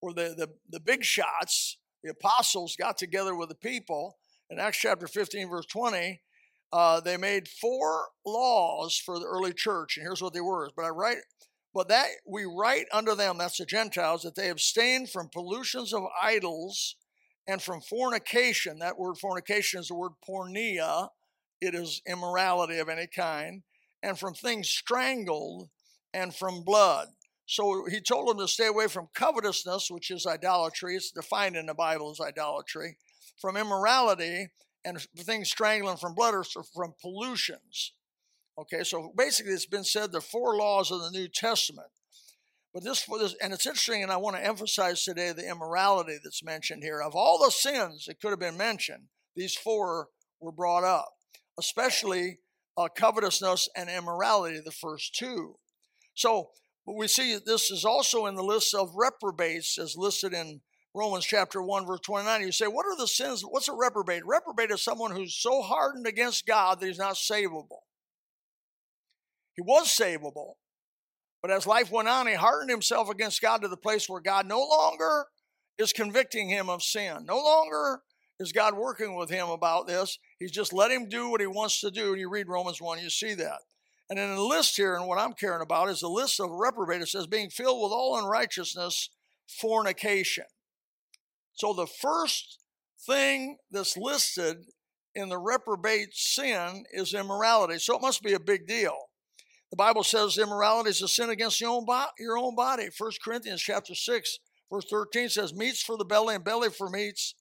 where 0.00 0.14
the, 0.14 0.34
the, 0.36 0.48
the 0.70 0.80
big 0.80 1.04
shots, 1.04 1.78
the 2.02 2.10
apostles 2.10 2.76
got 2.76 2.98
together 2.98 3.34
with 3.34 3.48
the 3.48 3.54
people 3.54 4.16
in 4.50 4.58
Acts 4.58 4.78
chapter 4.78 5.06
15, 5.06 5.48
verse 5.48 5.66
20, 5.66 6.20
uh, 6.72 7.00
they 7.00 7.16
made 7.16 7.48
four 7.48 8.08
laws 8.26 8.96
for 8.96 9.18
the 9.18 9.26
early 9.26 9.52
church, 9.52 9.96
and 9.96 10.04
here's 10.04 10.22
what 10.22 10.32
they 10.32 10.40
were. 10.40 10.70
But 10.76 10.84
I 10.84 10.90
write, 10.90 11.18
but 11.74 11.88
that 11.88 12.08
we 12.26 12.44
write 12.44 12.86
unto 12.92 13.14
them, 13.14 13.38
that's 13.38 13.58
the 13.58 13.66
Gentiles, 13.66 14.22
that 14.22 14.34
they 14.34 14.50
abstain 14.50 15.06
from 15.06 15.28
pollutions 15.32 15.92
of 15.92 16.04
idols 16.22 16.96
and 17.46 17.60
from 17.62 17.80
fornication. 17.80 18.78
That 18.78 18.98
word 18.98 19.16
fornication 19.18 19.80
is 19.80 19.88
the 19.88 19.94
word 19.94 20.12
porneia 20.28 21.08
it 21.60 21.74
is 21.74 22.02
immorality 22.06 22.78
of 22.78 22.88
any 22.88 23.06
kind, 23.06 23.62
and 24.02 24.18
from 24.18 24.34
things 24.34 24.68
strangled, 24.68 25.68
and 26.14 26.34
from 26.34 26.62
blood. 26.62 27.08
So 27.48 27.86
he 27.90 28.02
told 28.02 28.28
them 28.28 28.38
to 28.38 28.46
stay 28.46 28.66
away 28.66 28.88
from 28.88 29.08
covetousness, 29.14 29.90
which 29.90 30.10
is 30.10 30.26
idolatry. 30.26 30.96
It's 30.96 31.10
defined 31.10 31.56
in 31.56 31.64
the 31.64 31.72
Bible 31.72 32.10
as 32.10 32.20
idolatry, 32.20 32.98
from 33.40 33.56
immorality, 33.56 34.48
and 34.84 35.00
things 35.16 35.48
strangling 35.48 35.96
from 35.96 36.14
blood 36.14 36.34
or 36.34 36.44
from 36.44 36.92
pollutions. 37.00 37.94
Okay, 38.58 38.84
so 38.84 39.14
basically, 39.16 39.52
it's 39.52 39.64
been 39.64 39.82
said 39.82 40.12
the 40.12 40.20
four 40.20 40.56
laws 40.56 40.90
of 40.90 41.00
the 41.00 41.10
New 41.10 41.26
Testament. 41.26 41.88
But 42.74 42.84
this, 42.84 43.08
and 43.42 43.54
it's 43.54 43.64
interesting, 43.64 44.02
and 44.02 44.12
I 44.12 44.18
want 44.18 44.36
to 44.36 44.44
emphasize 44.44 45.02
today 45.02 45.32
the 45.32 45.48
immorality 45.48 46.18
that's 46.22 46.44
mentioned 46.44 46.82
here. 46.82 47.00
Of 47.00 47.14
all 47.16 47.38
the 47.38 47.50
sins 47.50 48.04
that 48.06 48.20
could 48.20 48.30
have 48.30 48.38
been 48.38 48.58
mentioned, 48.58 49.04
these 49.34 49.54
four 49.54 50.08
were 50.38 50.52
brought 50.52 50.84
up, 50.84 51.08
especially 51.58 52.40
uh, 52.76 52.88
covetousness 52.94 53.70
and 53.74 53.88
immorality, 53.88 54.60
the 54.62 54.70
first 54.70 55.14
two. 55.14 55.56
So 56.14 56.50
we 56.96 57.08
see 57.08 57.36
this 57.44 57.70
is 57.70 57.84
also 57.84 58.26
in 58.26 58.34
the 58.34 58.42
list 58.42 58.74
of 58.74 58.94
reprobates, 58.94 59.78
as 59.78 59.96
listed 59.96 60.32
in 60.32 60.60
Romans 60.94 61.24
chapter 61.24 61.62
1, 61.62 61.86
verse 61.86 62.00
29. 62.00 62.40
You 62.40 62.52
say, 62.52 62.66
What 62.66 62.86
are 62.86 62.96
the 62.96 63.06
sins? 63.06 63.42
What's 63.42 63.68
a 63.68 63.74
reprobate? 63.74 64.26
Reprobate 64.26 64.70
is 64.70 64.82
someone 64.82 65.10
who's 65.10 65.36
so 65.36 65.62
hardened 65.62 66.06
against 66.06 66.46
God 66.46 66.80
that 66.80 66.86
he's 66.86 66.98
not 66.98 67.14
savable. 67.14 67.82
He 69.54 69.62
was 69.62 69.88
savable, 69.88 70.54
but 71.42 71.50
as 71.50 71.66
life 71.66 71.90
went 71.90 72.08
on, 72.08 72.26
he 72.26 72.34
hardened 72.34 72.70
himself 72.70 73.10
against 73.10 73.42
God 73.42 73.62
to 73.62 73.68
the 73.68 73.76
place 73.76 74.08
where 74.08 74.20
God 74.20 74.46
no 74.46 74.60
longer 74.60 75.26
is 75.78 75.92
convicting 75.92 76.48
him 76.48 76.68
of 76.68 76.82
sin. 76.82 77.24
No 77.26 77.38
longer 77.38 78.02
is 78.40 78.52
God 78.52 78.74
working 78.76 79.16
with 79.16 79.30
him 79.30 79.48
about 79.48 79.86
this. 79.86 80.18
He's 80.38 80.52
just 80.52 80.72
let 80.72 80.90
him 80.90 81.08
do 81.08 81.28
what 81.28 81.40
he 81.40 81.46
wants 81.46 81.80
to 81.80 81.90
do. 81.90 82.12
And 82.12 82.20
you 82.20 82.30
read 82.30 82.48
Romans 82.48 82.80
1, 82.80 82.98
you 83.00 83.10
see 83.10 83.34
that. 83.34 83.58
And 84.10 84.18
in 84.18 84.34
the 84.34 84.42
list 84.42 84.76
here, 84.76 84.94
and 84.94 85.06
what 85.06 85.18
I'm 85.18 85.34
caring 85.34 85.60
about 85.60 85.90
is 85.90 86.00
the 86.00 86.08
list 86.08 86.40
of 86.40 86.50
reprobate. 86.50 87.02
It 87.02 87.08
says, 87.08 87.26
being 87.26 87.50
filled 87.50 87.82
with 87.82 87.92
all 87.92 88.18
unrighteousness, 88.18 89.10
fornication. 89.46 90.44
So 91.54 91.72
the 91.72 91.86
first 91.86 92.58
thing 93.06 93.58
that's 93.70 93.96
listed 93.96 94.56
in 95.14 95.28
the 95.28 95.38
reprobate 95.38 96.14
sin 96.14 96.84
is 96.92 97.12
immorality. 97.12 97.78
So 97.78 97.96
it 97.96 98.02
must 98.02 98.22
be 98.22 98.32
a 98.32 98.40
big 98.40 98.66
deal. 98.66 98.96
The 99.70 99.76
Bible 99.76 100.04
says 100.04 100.38
immorality 100.38 100.90
is 100.90 101.02
a 101.02 101.08
sin 101.08 101.28
against 101.28 101.60
your 101.60 101.70
own, 101.70 101.84
bo- 101.84 102.06
your 102.18 102.38
own 102.38 102.54
body. 102.54 102.88
1 102.96 103.10
Corinthians 103.22 103.60
chapter 103.60 103.94
6, 103.94 104.38
verse 104.72 104.86
13 104.90 105.28
says, 105.28 105.52
Meats 105.52 105.82
for 105.82 105.98
the 105.98 106.04
belly 106.04 106.34
and 106.34 106.44
belly 106.44 106.70
for 106.70 106.88
meats, 106.88 107.34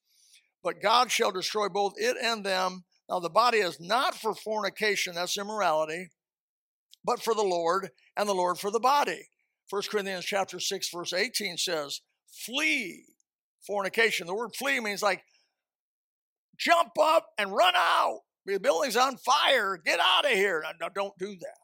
but 0.64 0.82
God 0.82 1.12
shall 1.12 1.32
destroy 1.32 1.70
both 1.70 1.94
it 1.96 2.18
and 2.22 2.46
them. 2.46 2.84
Now 3.10 3.20
the 3.20 3.30
body 3.30 3.60
is 3.60 3.80
not 3.80 4.16
for 4.16 4.36
fornication, 4.36 5.16
that's 5.16 5.38
immorality, 5.38 6.10
but 7.08 7.24
for 7.24 7.34
the 7.34 7.42
Lord, 7.42 7.90
and 8.18 8.28
the 8.28 8.36
Lord 8.36 8.60
for 8.60 8.70
the 8.70 8.82
body. 8.82 9.30
1 9.70 9.82
Corinthians 9.90 10.26
chapter 10.26 10.60
6, 10.60 10.90
verse 10.94 11.14
18 11.14 11.58
says, 11.58 12.02
Flee 12.46 13.06
fornication. 13.66 14.28
The 14.28 14.36
word 14.36 14.52
flee 14.54 14.82
means 14.82 15.02
like 15.02 15.24
jump 16.58 16.92
up 17.02 17.28
and 17.38 17.56
run 17.56 17.74
out. 17.76 18.20
The 18.46 18.60
building's 18.60 18.98
on 18.98 19.18
fire. 19.18 19.80
Get 19.84 20.00
out 20.02 20.26
of 20.26 20.32
here. 20.32 20.64
No, 20.82 20.90
don't 20.94 21.18
do 21.18 21.28
that. 21.28 21.58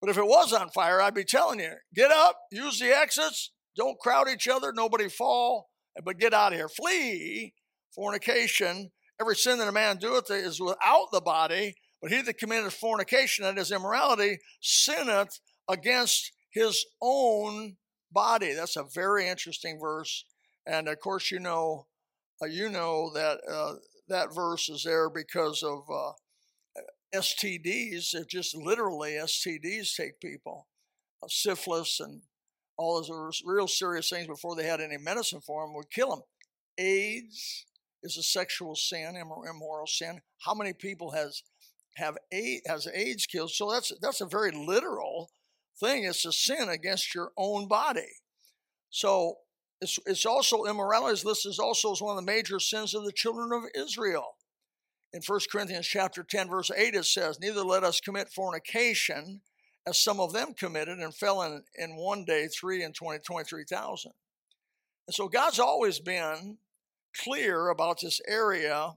But 0.00 0.10
if 0.10 0.18
it 0.18 0.26
was 0.26 0.52
on 0.52 0.70
fire, 0.70 1.00
I'd 1.00 1.14
be 1.14 1.24
telling 1.24 1.58
you 1.58 1.72
get 1.94 2.12
up, 2.12 2.36
use 2.52 2.78
the 2.78 2.96
exits, 2.96 3.50
don't 3.76 3.98
crowd 3.98 4.28
each 4.28 4.46
other, 4.46 4.72
nobody 4.72 5.08
fall, 5.08 5.68
but 6.04 6.18
get 6.18 6.34
out 6.34 6.52
of 6.52 6.58
here. 6.58 6.68
Flee 6.68 7.54
fornication. 7.92 8.92
Every 9.20 9.34
sin 9.34 9.58
that 9.58 9.68
a 9.68 9.72
man 9.72 9.96
doeth 9.96 10.30
is 10.30 10.60
without 10.60 11.06
the 11.10 11.22
body, 11.22 11.74
but 12.06 12.12
he 12.12 12.22
that 12.22 12.38
committeth 12.38 12.72
fornication, 12.72 13.42
that 13.42 13.58
is 13.58 13.72
immorality, 13.72 14.38
sinneth 14.60 15.40
against 15.68 16.30
his 16.52 16.86
own 17.02 17.78
body. 18.12 18.52
That's 18.52 18.76
a 18.76 18.84
very 18.94 19.26
interesting 19.26 19.80
verse. 19.80 20.24
And 20.64 20.86
of 20.86 21.00
course, 21.00 21.32
you 21.32 21.40
know, 21.40 21.88
uh, 22.40 22.46
you 22.46 22.68
know 22.68 23.10
that 23.12 23.40
uh, 23.50 23.74
that 24.06 24.32
verse 24.32 24.68
is 24.68 24.84
there 24.84 25.10
because 25.10 25.64
of 25.64 25.80
uh, 25.92 26.12
STDs. 27.12 28.14
It 28.14 28.28
just 28.28 28.56
literally 28.56 29.14
STDs 29.14 29.96
take 29.96 30.20
people, 30.20 30.68
uh, 31.24 31.26
syphilis 31.28 31.98
and 31.98 32.20
all 32.76 33.02
those 33.02 33.42
real 33.44 33.66
serious 33.66 34.10
things 34.10 34.28
before 34.28 34.54
they 34.54 34.68
had 34.68 34.80
any 34.80 34.96
medicine 34.96 35.40
for 35.40 35.66
them 35.66 35.74
would 35.74 35.90
kill 35.90 36.10
them. 36.10 36.22
AIDS 36.78 37.66
is 38.04 38.16
a 38.16 38.22
sexual 38.22 38.76
sin, 38.76 39.16
immoral 39.16 39.88
sin. 39.88 40.20
How 40.38 40.54
many 40.54 40.72
people 40.72 41.10
has 41.10 41.42
have 41.96 42.16
AIDS, 42.32 42.62
has 42.66 42.88
AIDS 42.92 43.26
killed? 43.26 43.50
So 43.50 43.70
that's 43.70 43.92
that's 44.00 44.20
a 44.20 44.26
very 44.26 44.50
literal 44.52 45.30
thing. 45.78 46.04
It's 46.04 46.24
a 46.24 46.32
sin 46.32 46.68
against 46.68 47.14
your 47.14 47.32
own 47.36 47.68
body. 47.68 48.20
So 48.90 49.36
it's, 49.80 49.98
it's 50.06 50.26
also 50.26 50.64
immorality 50.64 51.14
is 51.14 51.24
listed 51.24 51.54
also 51.60 51.92
as 51.92 52.00
one 52.00 52.16
of 52.16 52.24
the 52.24 52.32
major 52.32 52.58
sins 52.58 52.94
of 52.94 53.04
the 53.04 53.12
children 53.12 53.50
of 53.52 53.70
Israel. 53.74 54.36
In 55.12 55.22
1 55.26 55.40
Corinthians 55.50 55.86
chapter 55.86 56.22
10, 56.22 56.48
verse 56.48 56.70
8, 56.70 56.94
it 56.94 57.04
says, 57.04 57.38
Neither 57.40 57.62
let 57.62 57.84
us 57.84 58.00
commit 58.00 58.28
fornication, 58.28 59.40
as 59.86 60.02
some 60.02 60.20
of 60.20 60.32
them 60.32 60.52
committed 60.52 60.98
and 60.98 61.14
fell 61.14 61.42
in, 61.42 61.62
in 61.76 61.96
one 61.96 62.24
day 62.24 62.48
three 62.48 62.82
and 62.82 62.94
20, 62.94 63.20
23,000. 63.20 64.12
And 65.06 65.14
so 65.14 65.28
God's 65.28 65.60
always 65.60 66.00
been 66.00 66.58
clear 67.16 67.68
about 67.68 68.00
this 68.00 68.20
area 68.26 68.94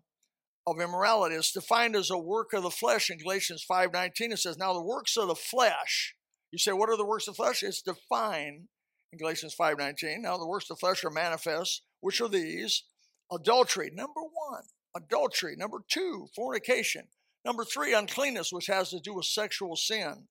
of 0.72 0.80
immorality. 0.80 1.36
It's 1.36 1.52
defined 1.52 1.96
as 1.96 2.10
a 2.10 2.18
work 2.18 2.54
of 2.54 2.64
the 2.64 2.70
flesh 2.70 3.10
in 3.10 3.18
Galatians 3.18 3.66
5.19. 3.70 4.12
It 4.32 4.40
says, 4.40 4.58
Now 4.58 4.74
the 4.74 4.84
works 4.84 5.18
of 5.18 5.28
the 5.28 5.36
flesh 5.36 6.16
you 6.52 6.58
say, 6.58 6.72
what 6.72 6.90
are 6.90 6.98
the 6.98 7.06
works 7.06 7.28
of 7.28 7.36
flesh? 7.36 7.62
It's 7.62 7.82
defined 7.82 8.68
in 9.12 9.20
Galatians 9.20 9.56
5.19. 9.60 10.22
Now 10.22 10.38
the 10.38 10.48
works 10.48 10.70
of 10.70 10.78
the 10.78 10.80
flesh 10.80 11.04
are 11.04 11.12
manifest, 11.12 11.84
which 12.02 12.22
are 12.22 12.28
these? 12.28 12.84
Adultery, 13.32 13.92
number 13.94 14.22
one. 14.22 14.64
Adultery. 14.96 15.56
Number 15.56 15.80
two, 15.88 16.28
fornication. 16.36 17.08
Number 17.46 17.64
three, 17.64 17.94
uncleanness, 17.94 18.52
which 18.52 18.68
has 18.68 18.90
to 18.90 19.00
do 19.00 19.14
with 19.14 19.26
sexual 19.26 19.76
sin. 19.76 20.28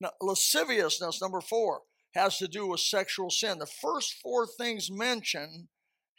Now, 0.00 0.10
lasciviousness, 0.20 1.22
number 1.22 1.40
four, 1.40 1.82
has 2.14 2.38
to 2.38 2.48
do 2.48 2.66
with 2.66 2.80
sexual 2.80 3.30
sin. 3.30 3.58
The 3.58 3.66
first 3.66 4.14
four 4.20 4.46
things 4.46 4.90
mentioned 4.90 5.68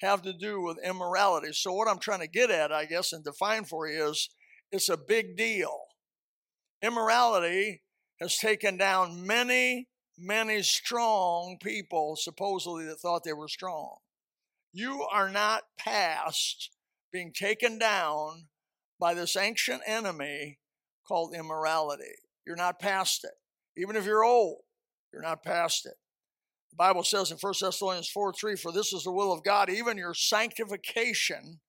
have 0.02 0.22
to 0.24 0.34
do 0.34 0.62
with 0.62 0.78
immorality. 0.84 1.54
So, 1.54 1.74
what 1.74 1.88
I'm 1.88 2.00
trying 2.00 2.22
to 2.22 2.28
get 2.28 2.52
at, 2.52 2.72
I 2.72 2.86
guess, 2.86 3.14
and 3.14 3.24
define 3.24 3.66
for 3.66 3.88
you 3.88 4.10
is 4.10 4.30
it's 4.72 4.90
a 4.90 4.98
big 4.98 5.38
deal. 5.38 5.78
Immorality 6.82 7.84
has 8.20 8.38
taken 8.38 8.78
down 8.78 9.26
many, 9.26 9.88
many 10.18 10.62
strong 10.64 11.58
people, 11.62 12.16
supposedly 12.16 12.86
that 12.86 13.00
thought 13.00 13.24
they 13.24 13.34
were 13.34 13.48
strong. 13.48 13.98
You 14.74 15.06
are 15.12 15.30
not 15.30 15.64
past 15.78 16.70
being 17.12 17.34
taken 17.34 17.78
down 17.78 18.48
by 19.00 19.14
this 19.14 19.36
ancient 19.36 19.82
enemy 19.86 20.60
called 21.08 21.36
immorality. 21.36 22.16
You're 22.46 22.56
not 22.56 22.80
past 22.80 23.24
it. 23.24 23.34
Even 23.78 23.96
if 23.96 24.06
you're 24.06 24.24
old, 24.24 24.62
you're 25.12 25.22
not 25.22 25.44
past 25.44 25.86
it. 25.86 25.96
The 26.72 26.78
Bible 26.78 27.04
says 27.04 27.32
in 27.32 27.38
1 27.38 27.54
Thessalonians 27.62 28.10
4 28.10 28.34
3, 28.34 28.56
For 28.56 28.72
this 28.72 28.94
is 28.94 29.04
the 29.04 29.12
will 29.12 29.32
of 29.32 29.44
God, 29.44 29.70
even 29.70 29.98
your 29.98 30.14
sanctification. 30.14 31.60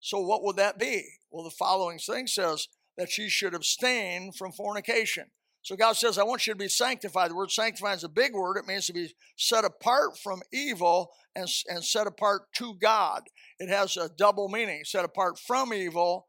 So, 0.00 0.20
what 0.20 0.44
would 0.44 0.56
that 0.56 0.78
be? 0.78 1.04
Well, 1.30 1.44
the 1.44 1.50
following 1.50 1.98
thing 1.98 2.26
says 2.26 2.68
that 2.96 3.16
ye 3.16 3.28
should 3.28 3.54
abstain 3.54 4.32
from 4.32 4.52
fornication. 4.52 5.26
So 5.62 5.76
God 5.76 5.96
says, 5.96 6.18
I 6.18 6.22
want 6.22 6.46
you 6.46 6.54
to 6.54 6.58
be 6.58 6.68
sanctified. 6.68 7.30
The 7.30 7.34
word 7.34 7.50
sanctified 7.50 7.96
is 7.98 8.04
a 8.04 8.08
big 8.08 8.32
word. 8.32 8.56
It 8.56 8.66
means 8.66 8.86
to 8.86 8.92
be 8.92 9.12
set 9.36 9.64
apart 9.64 10.16
from 10.16 10.40
evil 10.50 11.10
and, 11.36 11.46
and 11.68 11.84
set 11.84 12.06
apart 12.06 12.42
to 12.54 12.74
God. 12.80 13.24
It 13.58 13.68
has 13.68 13.96
a 13.96 14.08
double 14.08 14.48
meaning 14.48 14.82
set 14.84 15.04
apart 15.04 15.38
from 15.38 15.74
evil, 15.74 16.28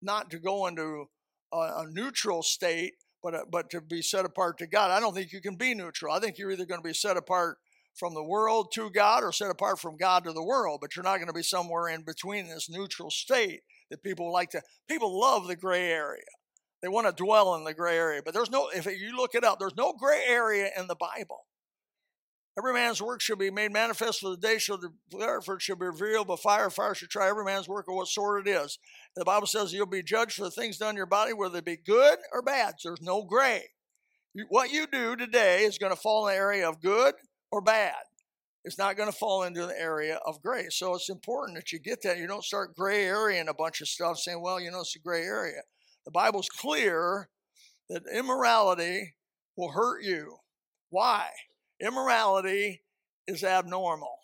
not 0.00 0.30
to 0.30 0.38
go 0.38 0.66
into 0.66 1.06
a, 1.52 1.56
a 1.56 1.86
neutral 1.90 2.42
state, 2.42 2.94
but, 3.22 3.34
uh, 3.34 3.44
but 3.50 3.70
to 3.70 3.80
be 3.80 4.02
set 4.02 4.24
apart 4.24 4.58
to 4.58 4.66
God. 4.66 4.90
I 4.90 5.00
don't 5.00 5.14
think 5.14 5.32
you 5.32 5.40
can 5.40 5.56
be 5.56 5.74
neutral. 5.74 6.14
I 6.14 6.20
think 6.20 6.38
you're 6.38 6.50
either 6.50 6.66
going 6.66 6.80
to 6.80 6.88
be 6.88 6.94
set 6.94 7.16
apart 7.16 7.58
from 7.98 8.14
the 8.14 8.24
world 8.24 8.68
to 8.74 8.90
God 8.90 9.24
or 9.24 9.32
set 9.32 9.50
apart 9.50 9.78
from 9.78 9.96
God 9.96 10.24
to 10.24 10.32
the 10.32 10.44
world, 10.44 10.78
but 10.80 10.94
you're 10.94 11.02
not 11.02 11.16
going 11.16 11.26
to 11.26 11.32
be 11.32 11.42
somewhere 11.42 11.88
in 11.88 12.02
between 12.02 12.48
this 12.48 12.70
neutral 12.70 13.10
state 13.10 13.60
that 13.90 14.02
people 14.02 14.32
like 14.32 14.50
to, 14.50 14.62
people 14.88 15.18
love 15.18 15.46
the 15.46 15.56
gray 15.56 15.90
area. 15.90 16.22
They 16.82 16.88
want 16.88 17.06
to 17.06 17.24
dwell 17.24 17.54
in 17.56 17.64
the 17.64 17.74
gray 17.74 17.96
area. 17.96 18.22
But 18.24 18.32
there's 18.32 18.50
no, 18.50 18.68
if 18.74 18.86
you 18.86 19.16
look 19.16 19.34
it 19.34 19.44
up, 19.44 19.58
there's 19.58 19.76
no 19.76 19.92
gray 19.92 20.22
area 20.26 20.70
in 20.78 20.86
the 20.86 20.96
Bible. 20.96 21.40
Every 22.58 22.72
man's 22.74 23.00
work 23.00 23.20
shall 23.20 23.36
be 23.36 23.50
made 23.50 23.72
manifest 23.72 24.20
for 24.20 24.30
the 24.30 24.36
day 24.36 24.58
shall 24.58 24.78
declare, 24.78 25.40
for 25.40 25.54
it 25.54 25.62
shall 25.62 25.76
be 25.76 25.86
revealed 25.86 26.26
by 26.28 26.36
fire. 26.36 26.68
Fire 26.68 26.94
shall 26.94 27.08
try 27.08 27.28
every 27.28 27.44
man's 27.44 27.68
work 27.68 27.86
of 27.88 27.94
what 27.94 28.08
sort 28.08 28.46
it 28.46 28.50
is. 28.50 28.78
The 29.16 29.24
Bible 29.24 29.46
says 29.46 29.72
you'll 29.72 29.86
be 29.86 30.02
judged 30.02 30.34
for 30.34 30.44
the 30.44 30.50
things 30.50 30.78
done 30.78 30.90
in 30.90 30.96
your 30.96 31.06
body, 31.06 31.32
whether 31.32 31.54
they 31.54 31.60
be 31.60 31.76
good 31.76 32.18
or 32.32 32.42
bad. 32.42 32.74
There's 32.82 33.00
no 33.00 33.22
gray. 33.22 33.70
What 34.48 34.70
you 34.72 34.86
do 34.86 35.16
today 35.16 35.64
is 35.64 35.78
going 35.78 35.94
to 35.94 36.00
fall 36.00 36.26
in 36.26 36.34
the 36.34 36.38
area 36.38 36.68
of 36.68 36.80
good 36.80 37.14
or 37.50 37.60
bad. 37.60 37.94
It's 38.64 38.78
not 38.78 38.96
going 38.96 39.10
to 39.10 39.16
fall 39.16 39.44
into 39.44 39.66
the 39.66 39.80
area 39.80 40.18
of 40.26 40.42
gray. 40.42 40.66
So 40.70 40.94
it's 40.94 41.08
important 41.08 41.56
that 41.56 41.72
you 41.72 41.78
get 41.78 42.02
that. 42.02 42.18
You 42.18 42.26
don't 42.26 42.44
start 42.44 42.76
gray 42.76 43.04
areaing 43.04 43.48
a 43.48 43.54
bunch 43.54 43.80
of 43.80 43.88
stuff 43.88 44.18
saying, 44.18 44.42
well, 44.42 44.60
you 44.60 44.70
know, 44.70 44.80
it's 44.80 44.96
a 44.96 44.98
gray 44.98 45.22
area. 45.22 45.62
The 46.04 46.10
Bible's 46.10 46.48
clear 46.48 47.30
that 47.88 48.02
immorality 48.12 49.14
will 49.56 49.72
hurt 49.72 50.04
you. 50.04 50.36
Why? 50.90 51.28
Immorality 51.80 52.82
is 53.26 53.44
abnormal. 53.44 54.18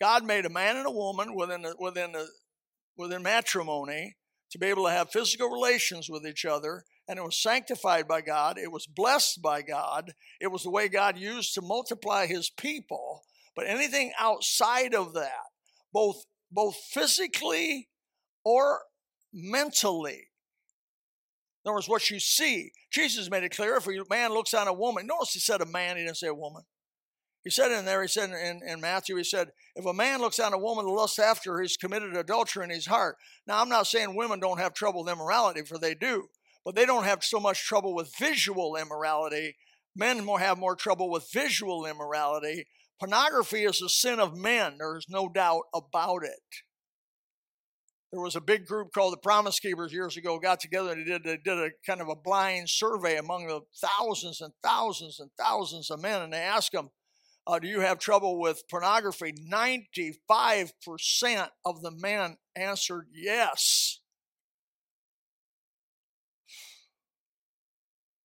God 0.00 0.24
made 0.24 0.44
a 0.44 0.50
man 0.50 0.76
and 0.76 0.86
a 0.86 0.90
woman 0.90 1.34
within 1.34 1.64
within 1.78 2.14
within 2.96 3.22
matrimony 3.22 4.16
to 4.50 4.58
be 4.58 4.66
able 4.66 4.84
to 4.84 4.90
have 4.90 5.10
physical 5.10 5.48
relations 5.48 6.08
with 6.08 6.26
each 6.26 6.44
other 6.44 6.84
and 7.06 7.18
it 7.18 7.24
was 7.24 7.36
sanctified 7.36 8.08
by 8.08 8.20
God. 8.22 8.58
It 8.58 8.72
was 8.72 8.86
blessed 8.86 9.42
by 9.42 9.62
God. 9.62 10.14
It 10.40 10.50
was 10.50 10.62
the 10.62 10.70
way 10.70 10.88
God 10.88 11.18
used 11.18 11.54
to 11.54 11.62
multiply 11.62 12.26
his 12.26 12.48
people. 12.48 13.22
But 13.54 13.66
anything 13.66 14.12
outside 14.18 14.94
of 14.94 15.12
that, 15.14 15.44
both, 15.92 16.24
both 16.50 16.76
physically 16.76 17.88
or 18.44 18.82
mentally, 19.32 20.28
in 21.64 21.68
other 21.68 21.74
words, 21.76 21.88
what 21.88 22.10
you 22.10 22.20
see, 22.20 22.70
Jesus 22.92 23.30
made 23.30 23.42
it 23.42 23.56
clear 23.56 23.76
if 23.76 23.86
a 23.86 24.04
man 24.10 24.32
looks 24.32 24.54
on 24.54 24.68
a 24.68 24.72
woman, 24.72 25.06
notice 25.06 25.32
he 25.32 25.40
said 25.40 25.60
a 25.60 25.66
man, 25.66 25.96
he 25.96 26.04
didn't 26.04 26.18
say 26.18 26.28
a 26.28 26.34
woman. 26.34 26.62
He 27.42 27.50
said 27.50 27.72
in 27.72 27.84
there, 27.84 28.00
he 28.00 28.08
said 28.08 28.30
in, 28.30 28.60
in 28.66 28.80
Matthew, 28.80 29.16
he 29.16 29.24
said, 29.24 29.50
if 29.76 29.84
a 29.84 29.92
man 29.92 30.20
looks 30.20 30.38
on 30.38 30.54
a 30.54 30.58
woman 30.58 30.86
to 30.86 30.90
lust 30.90 31.18
after 31.18 31.52
her, 31.52 31.62
he's 31.62 31.76
committed 31.76 32.16
adultery 32.16 32.64
in 32.64 32.70
his 32.70 32.86
heart. 32.86 33.16
Now, 33.46 33.60
I'm 33.60 33.68
not 33.68 33.86
saying 33.86 34.14
women 34.14 34.40
don't 34.40 34.60
have 34.60 34.72
trouble 34.72 35.04
with 35.04 35.12
immorality, 35.12 35.62
for 35.62 35.78
they 35.78 35.94
do 35.94 36.28
but 36.64 36.74
they 36.74 36.86
don't 36.86 37.04
have 37.04 37.22
so 37.22 37.38
much 37.38 37.64
trouble 37.64 37.94
with 37.94 38.16
visual 38.18 38.76
immorality. 38.76 39.56
Men 39.94 40.24
more 40.24 40.40
have 40.40 40.58
more 40.58 40.74
trouble 40.74 41.10
with 41.10 41.30
visual 41.32 41.86
immorality. 41.86 42.66
Pornography 42.98 43.64
is 43.64 43.82
a 43.82 43.88
sin 43.88 44.18
of 44.18 44.36
men. 44.36 44.76
There's 44.78 45.06
no 45.08 45.28
doubt 45.28 45.64
about 45.74 46.24
it. 46.24 46.63
There 48.14 48.22
was 48.22 48.36
a 48.36 48.40
big 48.40 48.68
group 48.68 48.92
called 48.92 49.12
the 49.12 49.16
Promise 49.16 49.58
Keepers 49.58 49.92
years 49.92 50.16
ago, 50.16 50.38
got 50.38 50.60
together 50.60 50.92
and 50.92 51.04
they 51.04 51.10
did, 51.10 51.24
they 51.24 51.36
did 51.36 51.58
a 51.58 51.70
kind 51.84 52.00
of 52.00 52.08
a 52.08 52.14
blind 52.14 52.70
survey 52.70 53.16
among 53.16 53.48
the 53.48 53.62
thousands 53.74 54.40
and 54.40 54.52
thousands 54.62 55.18
and 55.18 55.32
thousands 55.36 55.90
of 55.90 56.00
men. 56.00 56.22
And 56.22 56.32
they 56.32 56.38
asked 56.38 56.70
them, 56.70 56.90
uh, 57.44 57.58
Do 57.58 57.66
you 57.66 57.80
have 57.80 57.98
trouble 57.98 58.38
with 58.38 58.62
pornography? 58.70 59.32
95% 59.32 61.48
of 61.64 61.82
the 61.82 61.90
men 61.90 62.36
answered 62.54 63.08
yes. 63.12 63.98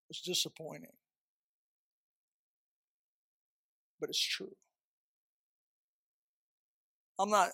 It's 0.08 0.20
disappointing. 0.20 0.92
But 3.98 4.10
it's 4.10 4.24
true. 4.24 4.54
I'm 7.18 7.30
not, 7.30 7.50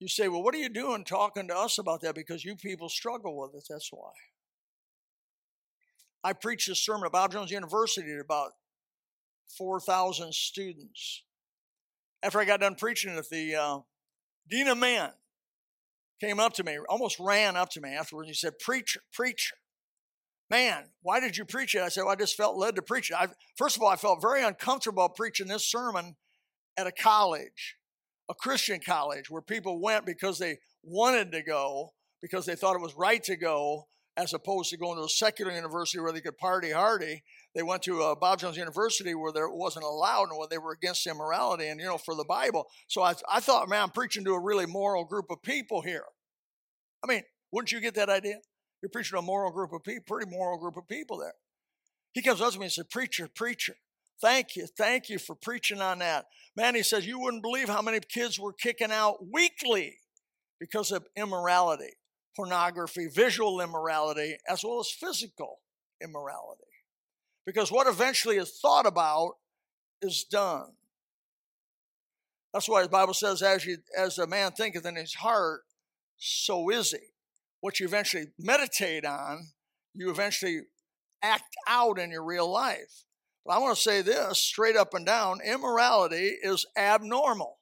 you 0.00 0.08
say, 0.08 0.28
well, 0.28 0.42
what 0.42 0.54
are 0.54 0.58
you 0.58 0.68
doing 0.68 1.04
talking 1.04 1.48
to 1.48 1.56
us 1.56 1.78
about 1.78 2.00
that? 2.02 2.14
Because 2.14 2.44
you 2.44 2.56
people 2.56 2.88
struggle 2.88 3.36
with 3.38 3.54
it. 3.54 3.66
That's 3.68 3.90
why. 3.92 4.10
I 6.22 6.32
preached 6.32 6.68
a 6.68 6.74
sermon 6.74 7.06
at 7.06 7.12
Bob 7.12 7.32
Jones 7.32 7.50
University 7.50 8.08
to 8.08 8.20
about 8.20 8.50
4,000 9.56 10.32
students. 10.34 11.22
After 12.22 12.40
I 12.40 12.44
got 12.44 12.60
done 12.60 12.74
preaching 12.74 13.12
it, 13.12 13.26
the 13.30 13.54
uh, 13.54 13.78
Dean 14.48 14.68
of 14.68 14.78
Man 14.78 15.10
came 16.20 16.40
up 16.40 16.52
to 16.54 16.64
me, 16.64 16.78
almost 16.88 17.18
ran 17.20 17.56
up 17.56 17.70
to 17.70 17.80
me 17.80 17.90
afterwards. 17.90 18.26
And 18.26 18.34
he 18.34 18.38
said, 18.38 18.58
Preacher, 18.58 19.00
preacher, 19.12 19.56
man, 20.50 20.90
why 21.02 21.20
did 21.20 21.36
you 21.36 21.44
preach 21.44 21.74
it? 21.74 21.82
I 21.82 21.88
said, 21.88 22.02
well, 22.02 22.12
I 22.12 22.16
just 22.16 22.36
felt 22.36 22.56
led 22.56 22.76
to 22.76 22.82
preach 22.82 23.10
it. 23.10 23.16
I, 23.16 23.28
first 23.56 23.76
of 23.76 23.82
all, 23.82 23.88
I 23.88 23.96
felt 23.96 24.20
very 24.20 24.42
uncomfortable 24.42 25.08
preaching 25.08 25.48
this 25.48 25.66
sermon 25.66 26.16
at 26.76 26.86
a 26.86 26.92
college, 26.92 27.76
a 28.28 28.34
Christian 28.34 28.80
college, 28.84 29.30
where 29.30 29.42
people 29.42 29.80
went 29.80 30.06
because 30.06 30.38
they 30.38 30.58
wanted 30.82 31.32
to 31.32 31.42
go, 31.42 31.90
because 32.20 32.46
they 32.46 32.54
thought 32.54 32.76
it 32.76 32.82
was 32.82 32.94
right 32.94 33.22
to 33.24 33.36
go, 33.36 33.84
as 34.18 34.34
opposed 34.34 34.70
to 34.70 34.76
going 34.76 34.98
to 34.98 35.04
a 35.04 35.08
secular 35.08 35.52
university 35.52 36.00
where 36.00 36.12
they 36.12 36.20
could 36.20 36.36
party 36.36 36.72
hardy. 36.72 37.22
They 37.54 37.62
went 37.62 37.82
to 37.84 38.02
uh, 38.02 38.14
Bob 38.16 38.40
Jones 38.40 38.56
University 38.56 39.14
where 39.14 39.32
there 39.32 39.48
wasn't 39.48 39.84
allowed 39.84 40.30
and 40.30 40.38
where 40.38 40.48
they 40.50 40.58
were 40.58 40.72
against 40.72 41.06
immorality 41.06 41.68
and, 41.68 41.78
you 41.80 41.86
know, 41.86 41.98
for 41.98 42.16
the 42.16 42.24
Bible. 42.24 42.66
So 42.88 43.00
I, 43.02 43.14
I 43.30 43.38
thought, 43.38 43.68
man, 43.68 43.84
I'm 43.84 43.90
preaching 43.90 44.24
to 44.24 44.32
a 44.32 44.42
really 44.42 44.66
moral 44.66 45.04
group 45.04 45.26
of 45.30 45.40
people 45.42 45.82
here. 45.82 46.04
I 47.04 47.06
mean, 47.06 47.22
wouldn't 47.52 47.70
you 47.70 47.80
get 47.80 47.94
that 47.94 48.08
idea? 48.08 48.38
You're 48.82 48.90
preaching 48.90 49.16
to 49.16 49.20
a 49.20 49.22
moral 49.22 49.52
group 49.52 49.72
of 49.72 49.84
people, 49.84 50.02
pretty 50.04 50.30
moral 50.30 50.58
group 50.58 50.76
of 50.76 50.88
people 50.88 51.18
there. 51.18 51.34
He 52.12 52.20
comes 52.20 52.40
up 52.40 52.52
to 52.52 52.58
me 52.58 52.66
and 52.66 52.72
says, 52.72 52.86
Preacher, 52.90 53.28
preacher, 53.32 53.76
thank 54.20 54.56
you, 54.56 54.66
thank 54.66 55.08
you 55.08 55.18
for 55.18 55.34
preaching 55.34 55.80
on 55.80 55.98
that. 56.00 56.26
Man, 56.56 56.74
he 56.74 56.82
says, 56.82 57.06
You 57.06 57.18
wouldn't 57.18 57.42
believe 57.42 57.68
how 57.68 57.82
many 57.82 58.00
kids 58.00 58.38
were 58.38 58.52
kicking 58.52 58.92
out 58.92 59.18
weekly 59.32 59.98
because 60.60 60.90
of 60.92 61.06
immorality, 61.16 61.94
pornography, 62.34 63.06
visual 63.06 63.60
immorality, 63.60 64.36
as 64.48 64.64
well 64.64 64.80
as 64.80 64.90
physical 64.90 65.60
immorality. 66.02 66.62
Because 67.46 67.72
what 67.72 67.86
eventually 67.86 68.36
is 68.36 68.58
thought 68.60 68.86
about 68.86 69.34
is 70.02 70.24
done. 70.24 70.72
That's 72.52 72.68
why 72.68 72.82
the 72.82 72.88
Bible 72.88 73.14
says, 73.14 73.42
as, 73.42 73.64
you, 73.64 73.78
as 73.96 74.18
a 74.18 74.26
man 74.26 74.52
thinketh 74.52 74.86
in 74.86 74.96
his 74.96 75.14
heart, 75.14 75.62
so 76.16 76.70
is 76.70 76.90
he 76.92 76.98
what 77.60 77.80
you 77.80 77.86
eventually 77.86 78.26
meditate 78.38 79.04
on, 79.04 79.48
you 79.94 80.10
eventually 80.10 80.60
act 81.22 81.56
out 81.66 81.98
in 81.98 82.10
your 82.10 82.24
real 82.24 82.50
life. 82.50 83.04
But 83.44 83.52
I 83.52 83.58
want 83.58 83.76
to 83.76 83.82
say 83.82 84.02
this 84.02 84.40
straight 84.40 84.76
up 84.76 84.94
and 84.94 85.06
down 85.06 85.40
immorality 85.44 86.36
is 86.42 86.66
abnormal. 86.76 87.58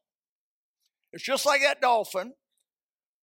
It's 1.13 1.25
just 1.25 1.47
like 1.47 1.63
that 1.63 1.81
dolphin 1.81 2.35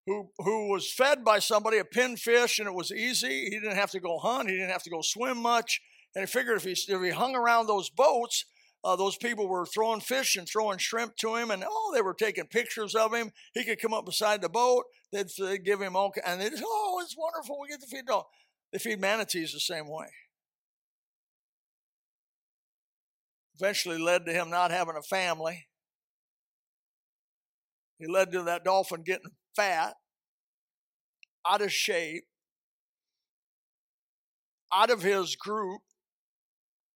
who, 0.08 0.30
who 0.40 0.72
was 0.72 0.92
fed 0.92 1.24
by 1.24 1.40
somebody 1.40 1.78
a 1.78 1.84
pinfish 1.84 2.60
and 2.60 2.68
it 2.68 2.74
was 2.74 2.92
easy. 2.92 3.46
He 3.46 3.60
didn't 3.60 3.76
have 3.76 3.92
to 3.92 4.00
go 4.00 4.18
hunt, 4.18 4.50
he 4.50 4.56
didn't 4.56 4.72
have 4.72 4.84
to 4.84 4.90
go 4.90 5.02
swim 5.02 5.38
much. 5.38 5.82
And 6.16 6.24
he 6.24 6.28
figured 6.28 6.58
if 6.58 6.64
he, 6.64 6.72
if 6.72 7.02
he 7.02 7.10
hung 7.10 7.36
around 7.36 7.68
those 7.68 7.90
boats, 7.90 8.46
uh, 8.84 8.96
those 8.96 9.16
people 9.16 9.48
were 9.48 9.66
throwing 9.66 10.02
fish 10.02 10.36
and 10.36 10.48
throwing 10.48 10.78
shrimp 10.78 11.16
to 11.16 11.36
him, 11.36 11.52
and 11.52 11.64
oh, 11.66 11.92
they 11.96 12.02
were 12.02 12.14
taking 12.14 12.46
pictures 12.48 12.96
of 12.96 13.14
him. 13.14 13.32
He 13.54 13.64
could 13.64 13.82
come 13.82 13.94
up 13.94 14.06
beside 14.06 14.42
the 14.42 14.50
boat. 14.50 14.84
They'd, 15.12 15.28
they'd 15.40 15.64
give 15.64 15.82
him 15.82 15.96
all, 15.96 16.12
and 16.26 16.42
they 16.42 16.50
just, 16.50 16.64
oh, 16.66 17.02
it's 17.02 17.16
wonderful. 17.18 17.60
We 17.62 17.70
get 17.70 17.80
to 17.80 17.88
feed 17.88 18.08
dog. 18.08 18.26
They 18.72 18.80
feed 18.80 19.00
manatees 19.00 19.54
the 19.54 19.60
same 19.60 19.88
way. 19.88 20.08
Eventually 23.64 23.98
led 23.98 24.26
to 24.26 24.34
him 24.34 24.50
not 24.50 24.72
having 24.72 24.98
a 24.98 25.02
family. 25.02 25.68
He 27.98 28.12
led 28.12 28.34
to 28.34 28.44
that 28.44 28.66
dolphin 28.66 29.04
getting 29.04 29.32
fat, 29.56 29.94
out 31.48 31.62
of 31.62 31.72
shape, 31.72 32.26
out 34.74 34.90
of 34.90 35.02
his 35.02 35.38
group, 35.38 35.82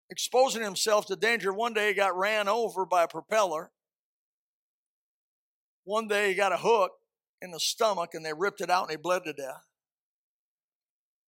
exposing 0.10 0.62
himself 0.62 1.06
to 1.06 1.16
danger. 1.16 1.54
One 1.54 1.74
day 1.74 1.88
he 1.88 1.94
got 1.94 2.18
ran 2.18 2.50
over 2.50 2.86
by 2.86 3.04
a 3.04 3.08
propeller. 3.08 3.72
One 5.86 6.10
day 6.10 6.28
he 6.28 6.36
got 6.36 6.52
a 6.52 6.58
hook 6.58 6.92
in 7.42 7.52
the 7.52 7.62
stomach 7.62 8.10
and 8.12 8.26
they 8.26 8.34
ripped 8.34 8.60
it 8.60 8.70
out 8.70 8.90
and 8.90 8.92
he 8.92 8.98
bled 8.98 9.24
to 9.24 9.32
death. 9.32 9.64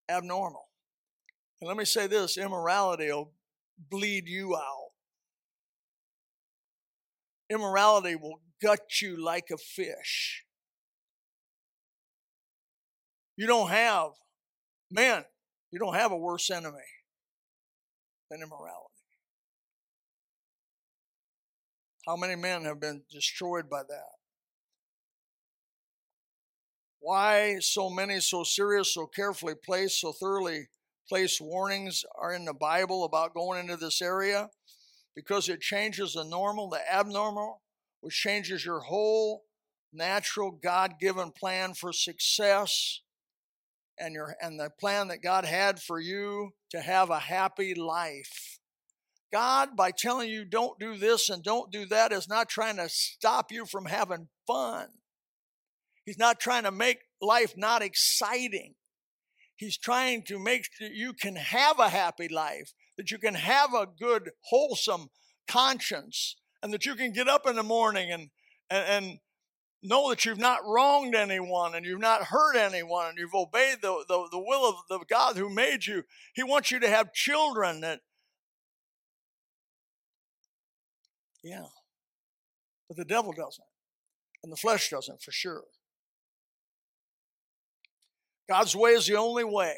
Abnormal. 0.06 0.68
And 1.62 1.68
let 1.68 1.78
me 1.78 1.86
say 1.86 2.06
this 2.06 2.36
immorality 2.36 3.10
will 3.10 3.32
bleed 3.90 4.28
you 4.28 4.54
out. 4.54 4.89
Immorality 7.50 8.14
will 8.14 8.40
gut 8.62 9.00
you 9.02 9.22
like 9.22 9.48
a 9.52 9.58
fish. 9.58 10.44
You 13.36 13.46
don't 13.46 13.70
have, 13.70 14.10
man, 14.90 15.24
you 15.72 15.78
don't 15.78 15.94
have 15.94 16.12
a 16.12 16.16
worse 16.16 16.50
enemy 16.50 16.78
than 18.30 18.42
immorality. 18.42 18.86
How 22.06 22.16
many 22.16 22.36
men 22.36 22.64
have 22.64 22.80
been 22.80 23.02
destroyed 23.10 23.68
by 23.68 23.82
that? 23.88 24.10
Why 27.00 27.58
so 27.60 27.90
many 27.90 28.20
so 28.20 28.44
serious, 28.44 28.94
so 28.94 29.06
carefully 29.06 29.54
placed, 29.54 30.00
so 30.00 30.12
thoroughly 30.12 30.68
placed 31.08 31.40
warnings 31.40 32.04
are 32.20 32.32
in 32.32 32.44
the 32.44 32.54
Bible 32.54 33.04
about 33.04 33.34
going 33.34 33.58
into 33.58 33.76
this 33.76 34.00
area? 34.02 34.50
Because 35.14 35.48
it 35.48 35.60
changes 35.60 36.14
the 36.14 36.24
normal, 36.24 36.70
the 36.70 36.80
abnormal, 36.92 37.62
which 38.00 38.14
changes 38.14 38.64
your 38.64 38.80
whole 38.80 39.44
natural 39.92 40.50
God 40.50 40.94
given 41.00 41.32
plan 41.32 41.74
for 41.74 41.92
success 41.92 43.00
and 43.98 44.14
your 44.14 44.36
and 44.40 44.58
the 44.58 44.70
plan 44.80 45.08
that 45.08 45.22
God 45.22 45.44
had 45.44 45.80
for 45.80 46.00
you 46.00 46.50
to 46.70 46.80
have 46.80 47.10
a 47.10 47.18
happy 47.18 47.74
life. 47.74 48.60
God, 49.32 49.76
by 49.76 49.92
telling 49.92 50.28
you 50.28 50.44
don't 50.44 50.78
do 50.80 50.96
this 50.96 51.28
and 51.28 51.42
don't 51.42 51.70
do 51.70 51.86
that, 51.86 52.12
is 52.12 52.28
not 52.28 52.48
trying 52.48 52.76
to 52.76 52.88
stop 52.88 53.52
you 53.52 53.64
from 53.66 53.86
having 53.86 54.28
fun. 54.46 54.88
He's 56.04 56.18
not 56.18 56.40
trying 56.40 56.64
to 56.64 56.72
make 56.72 56.98
life 57.20 57.54
not 57.56 57.82
exciting. 57.82 58.74
He's 59.54 59.76
trying 59.76 60.24
to 60.24 60.38
make 60.38 60.64
sure 60.72 60.88
you 60.88 61.12
can 61.12 61.36
have 61.36 61.78
a 61.78 61.90
happy 61.90 62.28
life, 62.28 62.72
that 63.00 63.10
you 63.10 63.16
can 63.16 63.32
have 63.32 63.72
a 63.72 63.86
good, 63.98 64.30
wholesome 64.42 65.08
conscience, 65.48 66.36
and 66.62 66.70
that 66.70 66.84
you 66.84 66.94
can 66.94 67.14
get 67.14 67.28
up 67.28 67.46
in 67.46 67.56
the 67.56 67.62
morning 67.62 68.12
and, 68.12 68.28
and, 68.68 69.06
and 69.06 69.18
know 69.82 70.10
that 70.10 70.26
you've 70.26 70.38
not 70.38 70.60
wronged 70.66 71.14
anyone 71.14 71.74
and 71.74 71.86
you've 71.86 71.98
not 71.98 72.24
hurt 72.24 72.56
anyone 72.56 73.08
and 73.08 73.16
you've 73.16 73.34
obeyed 73.34 73.78
the, 73.80 74.04
the, 74.06 74.28
the 74.32 74.38
will 74.38 74.68
of 74.68 74.74
the 74.90 75.02
God 75.08 75.38
who 75.38 75.48
made 75.48 75.86
you. 75.86 76.02
He 76.34 76.42
wants 76.42 76.70
you 76.70 76.78
to 76.80 76.90
have 76.90 77.14
children 77.14 77.80
that, 77.80 78.00
yeah, 81.42 81.68
but 82.86 82.98
the 82.98 83.06
devil 83.06 83.32
doesn't, 83.32 83.64
and 84.44 84.52
the 84.52 84.58
flesh 84.58 84.90
doesn't 84.90 85.22
for 85.22 85.32
sure. 85.32 85.62
God's 88.46 88.76
way 88.76 88.90
is 88.90 89.06
the 89.06 89.16
only 89.16 89.44
way. 89.44 89.76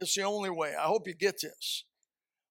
It's 0.00 0.14
the 0.14 0.22
only 0.22 0.50
way. 0.50 0.74
I 0.80 0.84
hope 0.84 1.08
you 1.08 1.14
get 1.14 1.40
this. 1.42 1.82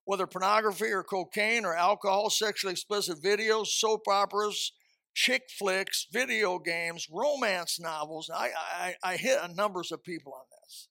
Whether 0.06 0.28
pornography 0.28 0.92
or 0.92 1.04
cocaine 1.04 1.66
or 1.66 1.76
alcohol, 1.76 2.30
sexually 2.30 2.74
explicit 2.74 3.24
videos, 3.24 3.68
soap 3.68 4.08
operas, 4.08 4.72
chick 5.16 5.44
flicks, 5.58 6.06
video 6.12 6.60
games, 6.60 7.08
romance 7.12 7.80
novels. 7.80 8.30
I, 8.34 8.52
I, 8.80 8.96
I 9.04 9.18
hit 9.18 9.40
numbers 9.56 9.92
of 9.92 10.04
people 10.04 10.34
on 10.34 10.46
this. 10.62 10.90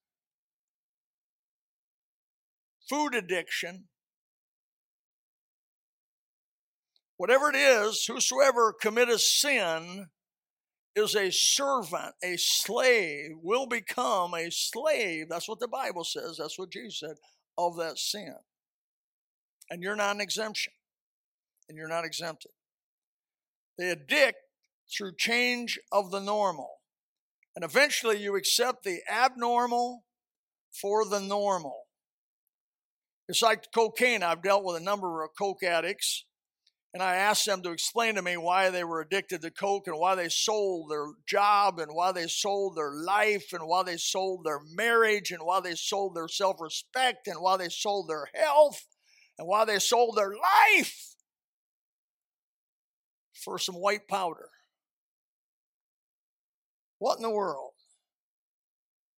Food 2.88 3.14
addiction. 3.14 3.85
Whatever 7.16 7.50
it 7.50 7.57
is, 7.57 8.05
whosoever 8.07 8.72
committeth 8.72 9.20
sin 9.20 10.09
is 10.96 11.14
a 11.14 11.31
servant, 11.31 12.14
a 12.22 12.37
slave, 12.37 13.31
will 13.42 13.66
become 13.66 14.35
a 14.35 14.50
slave. 14.50 15.27
That's 15.29 15.48
what 15.48 15.61
the 15.61 15.68
Bible 15.68 16.05
says. 16.05 16.37
That's 16.38 16.59
what 16.59 16.72
Jesus 16.72 17.00
said 17.00 17.16
of 17.57 17.77
that 17.77 17.98
sin. 17.98 18.35
And 19.70 19.83
you're 19.83 19.96
not 19.96 20.14
an 20.14 20.20
exemption. 20.20 20.72
And 21.68 21.79
you're 21.79 21.88
not 21.88 22.05
exempted. 22.05 22.53
They 23.79 23.90
addict 23.90 24.38
through 24.96 25.14
change 25.16 25.79
of 25.90 26.11
the 26.11 26.20
normal. 26.20 26.70
And 27.57 27.64
eventually 27.64 28.20
you 28.20 28.37
accept 28.37 28.85
the 28.85 29.00
abnormal 29.11 30.05
for 30.72 31.05
the 31.05 31.20
normal. 31.20 31.85
It's 33.29 33.42
like 33.42 33.72
cocaine. 33.72 34.22
I've 34.22 34.42
dealt 34.42 34.64
with 34.64 34.77
a 34.77 34.85
number 34.85 35.22
of 35.22 35.31
coke 35.38 35.62
addicts, 35.62 36.24
and 36.92 37.03
I 37.03 37.16
asked 37.16 37.46
them 37.46 37.62
to 37.62 37.70
explain 37.70 38.16
to 38.16 38.22
me 38.22 38.37
why 38.37 38.70
they 38.70 38.85
were 38.85 39.00
addicted 39.00 39.40
to 39.42 39.50
coke 39.50 39.87
and 39.87 39.98
why 39.98 40.14
they 40.14 40.29
sold 40.29 40.90
their 40.90 41.07
job 41.27 41.79
and 41.79 41.92
why 41.92 42.12
they 42.12 42.27
sold 42.27 42.77
their 42.77 42.92
life 42.92 43.46
and 43.53 43.66
why 43.66 43.83
they 43.83 43.96
sold 43.96 44.44
their 44.44 44.61
marriage 44.74 45.31
and 45.31 45.40
why 45.42 45.61
they 45.61 45.74
sold 45.74 46.14
their 46.14 46.29
self 46.29 46.61
respect 46.61 47.27
and 47.27 47.37
why 47.40 47.57
they 47.57 47.70
sold 47.70 48.09
their 48.09 48.29
health 48.35 48.85
and 49.38 49.49
why 49.49 49.64
they 49.64 49.79
sold 49.79 50.16
their 50.16 50.33
life 50.33 51.14
for 53.33 53.59
some 53.59 53.75
white 53.75 54.09
powder. 54.09 54.51
What 56.99 57.16
in 57.16 57.23
the 57.23 57.31
world? 57.31 57.73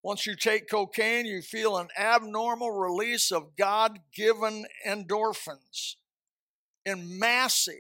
Once 0.03 0.27
you 0.27 0.37
take 0.37 0.71
cocaine, 0.71 1.27
you 1.27 1.43
feel 1.43 1.77
an 1.77 1.89
abnormal 1.99 2.71
release 2.71 3.33
of 3.33 3.57
God 3.57 3.99
given 4.15 4.65
endorphins 4.87 5.97
in 6.85 7.19
massive, 7.19 7.75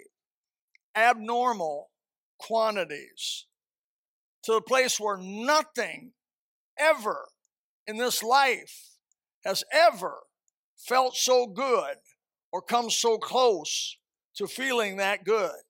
abnormal 0.96 1.90
quantities 2.38 3.46
to 4.42 4.53
the 4.53 4.61
place 4.61 4.99
where 4.99 5.16
nothing 5.16 6.12
ever 6.79 7.29
in 7.87 7.96
this 7.96 8.22
life 8.22 8.96
has 9.44 9.62
ever 9.72 10.18
felt 10.77 11.16
so 11.16 11.46
good 11.46 11.96
or 12.57 12.62
come 12.62 12.88
so 12.88 13.19
close 13.19 13.99
to 14.35 14.47
feeling 14.47 14.97
that 14.97 15.25
good. 15.25 15.61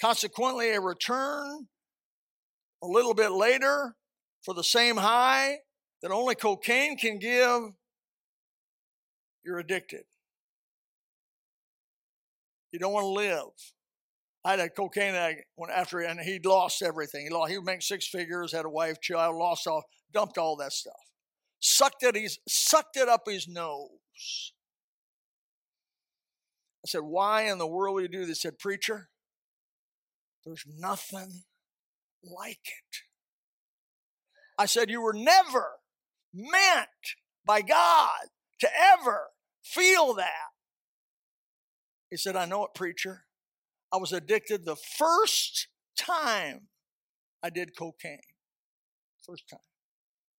Consequently, 0.00 0.70
a 0.70 0.80
return 0.80 1.66
a 2.80 2.86
little 2.86 3.14
bit 3.14 3.32
later 3.32 3.96
for 4.44 4.54
the 4.54 4.62
same 4.62 4.96
high 4.96 5.56
that 6.00 6.12
only 6.12 6.36
cocaine 6.36 6.96
can 6.96 7.18
give, 7.18 7.62
you're 9.44 9.58
addicted. 9.58 10.04
You 12.70 12.78
don't 12.78 12.92
want 12.92 13.02
to 13.02 13.08
live. 13.08 13.48
I 14.44 14.52
had 14.52 14.60
a 14.60 14.68
cocaine 14.68 15.16
addict 15.16 15.46
when 15.56 15.68
after 15.68 15.98
and 15.98 16.20
he 16.20 16.38
lost 16.44 16.80
everything. 16.80 17.24
He 17.24 17.30
lost. 17.30 17.50
He 17.50 17.58
would 17.58 17.66
make 17.66 17.82
six 17.82 18.06
figures, 18.06 18.52
had 18.52 18.66
a 18.66 18.70
wife, 18.70 19.00
child, 19.00 19.34
lost 19.34 19.66
all, 19.66 19.82
dumped 20.14 20.38
all 20.38 20.54
that 20.58 20.72
stuff, 20.72 20.94
sucked 21.58 22.04
it. 22.04 22.14
He's 22.14 22.38
sucked 22.46 22.96
it 22.96 23.08
up 23.08 23.22
his 23.26 23.48
nose. 23.48 24.52
Said, 26.88 27.02
"Why 27.02 27.42
in 27.42 27.58
the 27.58 27.66
world 27.66 27.94
would 27.94 28.02
you 28.02 28.08
do 28.08 28.26
this?" 28.26 28.42
He 28.42 28.48
said, 28.48 28.58
"Preacher, 28.58 29.10
there's 30.44 30.64
nothing 30.66 31.42
like 32.24 32.66
it. 32.66 32.96
I 34.58 34.66
said, 34.66 34.90
You 34.90 35.02
were 35.02 35.12
never 35.12 35.72
meant 36.32 36.88
by 37.44 37.62
God 37.62 38.28
to 38.60 38.68
ever 38.76 39.28
feel 39.62 40.14
that. 40.14 40.52
He 42.10 42.16
said, 42.16 42.36
I 42.36 42.46
know 42.46 42.64
it, 42.64 42.74
preacher. 42.74 43.24
I 43.92 43.98
was 43.98 44.12
addicted 44.12 44.64
the 44.64 44.76
first 44.76 45.68
time 45.98 46.68
I 47.42 47.50
did 47.50 47.76
cocaine. 47.76 48.18
First 49.24 49.48
time. 49.48 49.60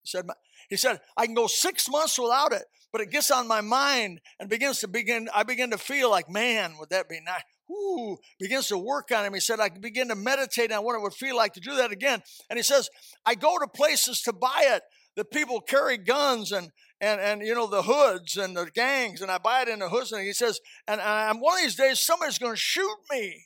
He 0.02 0.10
said, 0.10 0.26
he 0.70 0.78
said, 0.78 1.00
I 1.18 1.26
can 1.26 1.36
go 1.36 1.48
six 1.48 1.90
months 1.90 2.18
without 2.18 2.54
it, 2.54 2.64
but 2.92 3.02
it 3.02 3.12
gets 3.12 3.32
on 3.32 3.48
my 3.48 3.62
mind 3.62 4.22
and 4.40 4.50
begins 4.50 4.80
to 4.80 4.88
begin, 4.88 5.30
I 5.34 5.44
begin 5.44 5.72
to 5.72 5.78
feel 5.78 6.10
like, 6.10 6.30
man, 6.30 6.76
would 6.80 6.90
that 6.90 7.10
be 7.10 7.20
nice? 7.26 7.42
Ooh, 7.72 8.18
begins 8.40 8.68
to 8.68 8.78
work 8.78 9.12
on 9.12 9.26
him. 9.26 9.34
He 9.34 9.40
said, 9.40 9.60
I 9.60 9.70
begin 9.70 10.08
to 10.10 10.16
meditate 10.16 10.72
on 10.72 10.84
what 10.84 10.96
it 10.96 11.02
would 11.02 11.14
feel 11.14 11.36
like 11.36 11.54
to 11.54 11.60
do 11.60 11.76
that 11.76 11.92
again. 11.92 12.22
And 12.50 12.58
he 12.58 12.64
says, 12.64 12.90
I 13.26 13.36
go 13.36 13.58
to 13.60 13.68
places 13.68 14.22
to 14.24 14.34
buy 14.34 14.66
it. 14.76 14.84
The 15.16 15.26
people 15.26 15.62
carry 15.62 15.98
guns 15.98 16.52
and 16.52 16.70
and 17.02 17.22
and 17.22 17.42
you 17.42 17.56
know 17.56 17.68
the 17.68 17.84
hoods 17.84 18.38
and 18.38 18.56
the 18.56 18.70
gangs, 18.74 19.22
and 19.22 19.32
I 19.32 19.38
buy 19.38 19.62
it 19.62 19.70
in 19.70 19.80
the 19.80 19.90
hoods. 19.90 20.12
And 20.12 20.22
he 20.22 20.34
says, 20.34 20.60
and, 20.88 21.00
and 21.00 21.42
one 21.42 21.58
of 21.58 21.64
these 21.64 21.76
days 21.76 22.00
somebody's 22.00 22.38
going 22.38 22.54
to 22.54 22.60
shoot 22.60 22.98
me. 23.12 23.46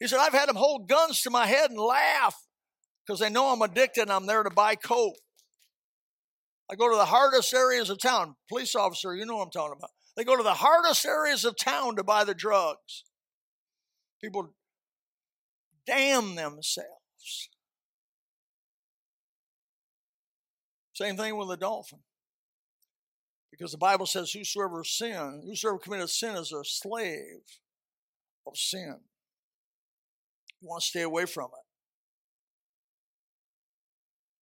He 0.00 0.08
said, 0.08 0.18
I've 0.18 0.32
had 0.32 0.48
them 0.48 0.56
hold 0.56 0.88
guns 0.88 1.20
to 1.22 1.30
my 1.30 1.46
head 1.46 1.70
and 1.70 1.78
laugh 1.78 2.34
because 3.06 3.20
they 3.20 3.30
know 3.30 3.52
I'm 3.52 3.62
addicted 3.62 4.02
and 4.02 4.12
I'm 4.12 4.26
there 4.26 4.42
to 4.42 4.50
buy 4.50 4.74
coke. 4.74 5.14
I 6.72 6.74
go 6.74 6.88
to 6.88 6.96
the 6.96 7.04
hardest 7.04 7.52
areas 7.52 7.90
of 7.90 7.98
town. 7.98 8.34
Police 8.48 8.74
officer, 8.74 9.14
you 9.14 9.26
know 9.26 9.36
what 9.36 9.44
I'm 9.44 9.50
talking 9.50 9.76
about. 9.76 9.90
They 10.16 10.24
go 10.24 10.38
to 10.38 10.42
the 10.42 10.54
hardest 10.54 11.04
areas 11.04 11.44
of 11.44 11.54
town 11.58 11.96
to 11.96 12.02
buy 12.02 12.24
the 12.24 12.34
drugs. 12.34 13.04
People 14.22 14.54
damn 15.86 16.34
themselves. 16.34 17.50
Same 20.94 21.18
thing 21.18 21.36
with 21.36 21.48
the 21.48 21.58
dolphin. 21.58 21.98
Because 23.50 23.72
the 23.72 23.78
Bible 23.78 24.06
says, 24.06 24.30
Whosoever 24.30 24.82
sin, 24.82 25.42
whosoever 25.46 25.78
committed 25.78 26.08
sin 26.08 26.36
is 26.36 26.52
a 26.52 26.64
slave 26.64 27.42
of 28.46 28.56
sin. 28.56 29.00
You 30.62 30.68
want 30.68 30.82
to 30.82 30.88
stay 30.88 31.02
away 31.02 31.26
from 31.26 31.50
it. 31.52 31.71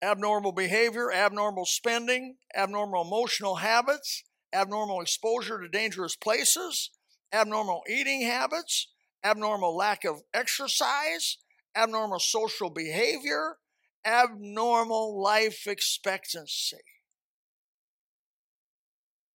Abnormal 0.02 0.52
behavior, 0.52 1.12
abnormal 1.12 1.66
spending, 1.66 2.36
abnormal 2.56 3.02
emotional 3.02 3.56
habits, 3.56 4.24
abnormal 4.52 5.00
exposure 5.00 5.60
to 5.60 5.68
dangerous 5.68 6.16
places, 6.16 6.90
abnormal 7.32 7.82
eating 7.88 8.22
habits, 8.22 8.88
abnormal 9.22 9.76
lack 9.76 10.04
of 10.04 10.22
exercise, 10.32 11.36
abnormal 11.76 12.18
social 12.18 12.70
behavior, 12.70 13.56
abnormal 14.04 15.20
life 15.20 15.66
expectancy. 15.66 16.78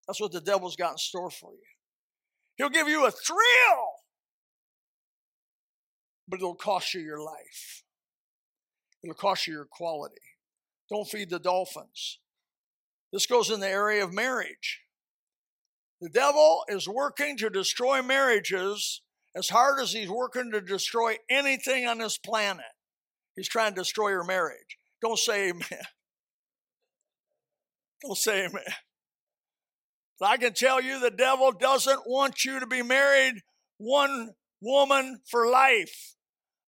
That's 0.07 0.19
what 0.19 0.31
the 0.31 0.41
devil's 0.41 0.75
got 0.75 0.93
in 0.93 0.97
store 0.97 1.29
for 1.29 1.51
you. 1.51 1.59
He'll 2.57 2.69
give 2.69 2.87
you 2.87 3.05
a 3.05 3.11
thrill, 3.11 3.85
but 6.27 6.37
it'll 6.37 6.55
cost 6.55 6.93
you 6.93 7.01
your 7.01 7.21
life. 7.21 7.83
It'll 9.03 9.15
cost 9.15 9.45
you 9.45 9.53
your 9.53 9.65
quality. 9.65 10.21
Don't 10.89 11.07
feed 11.07 11.29
the 11.29 11.39
dolphins. 11.39 12.19
This 13.11 13.25
goes 13.25 13.49
in 13.49 13.59
the 13.59 13.67
area 13.67 14.03
of 14.03 14.13
marriage. 14.13 14.81
The 16.01 16.09
devil 16.09 16.63
is 16.67 16.87
working 16.87 17.37
to 17.37 17.49
destroy 17.49 18.01
marriages 18.01 19.01
as 19.35 19.49
hard 19.49 19.81
as 19.81 19.91
he's 19.91 20.09
working 20.09 20.51
to 20.51 20.61
destroy 20.61 21.17
anything 21.29 21.85
on 21.85 21.97
this 21.97 22.17
planet, 22.17 22.65
he's 23.35 23.49
trying 23.49 23.73
to 23.73 23.81
destroy 23.81 24.09
your 24.09 24.23
marriage. 24.23 24.77
Don't 25.01 25.19
say 25.19 25.49
amen. 25.49 25.65
Don't 28.01 28.17
say 28.17 28.45
amen. 28.45 28.63
I 30.21 30.37
can 30.37 30.53
tell 30.53 30.81
you 30.81 30.99
the 30.99 31.11
devil 31.11 31.51
doesn't 31.51 32.01
want 32.05 32.45
you 32.45 32.61
to 32.61 32.67
be 32.67 32.81
married 32.81 33.41
one 33.77 34.31
woman 34.61 35.19
for 35.29 35.49
life. 35.49 36.15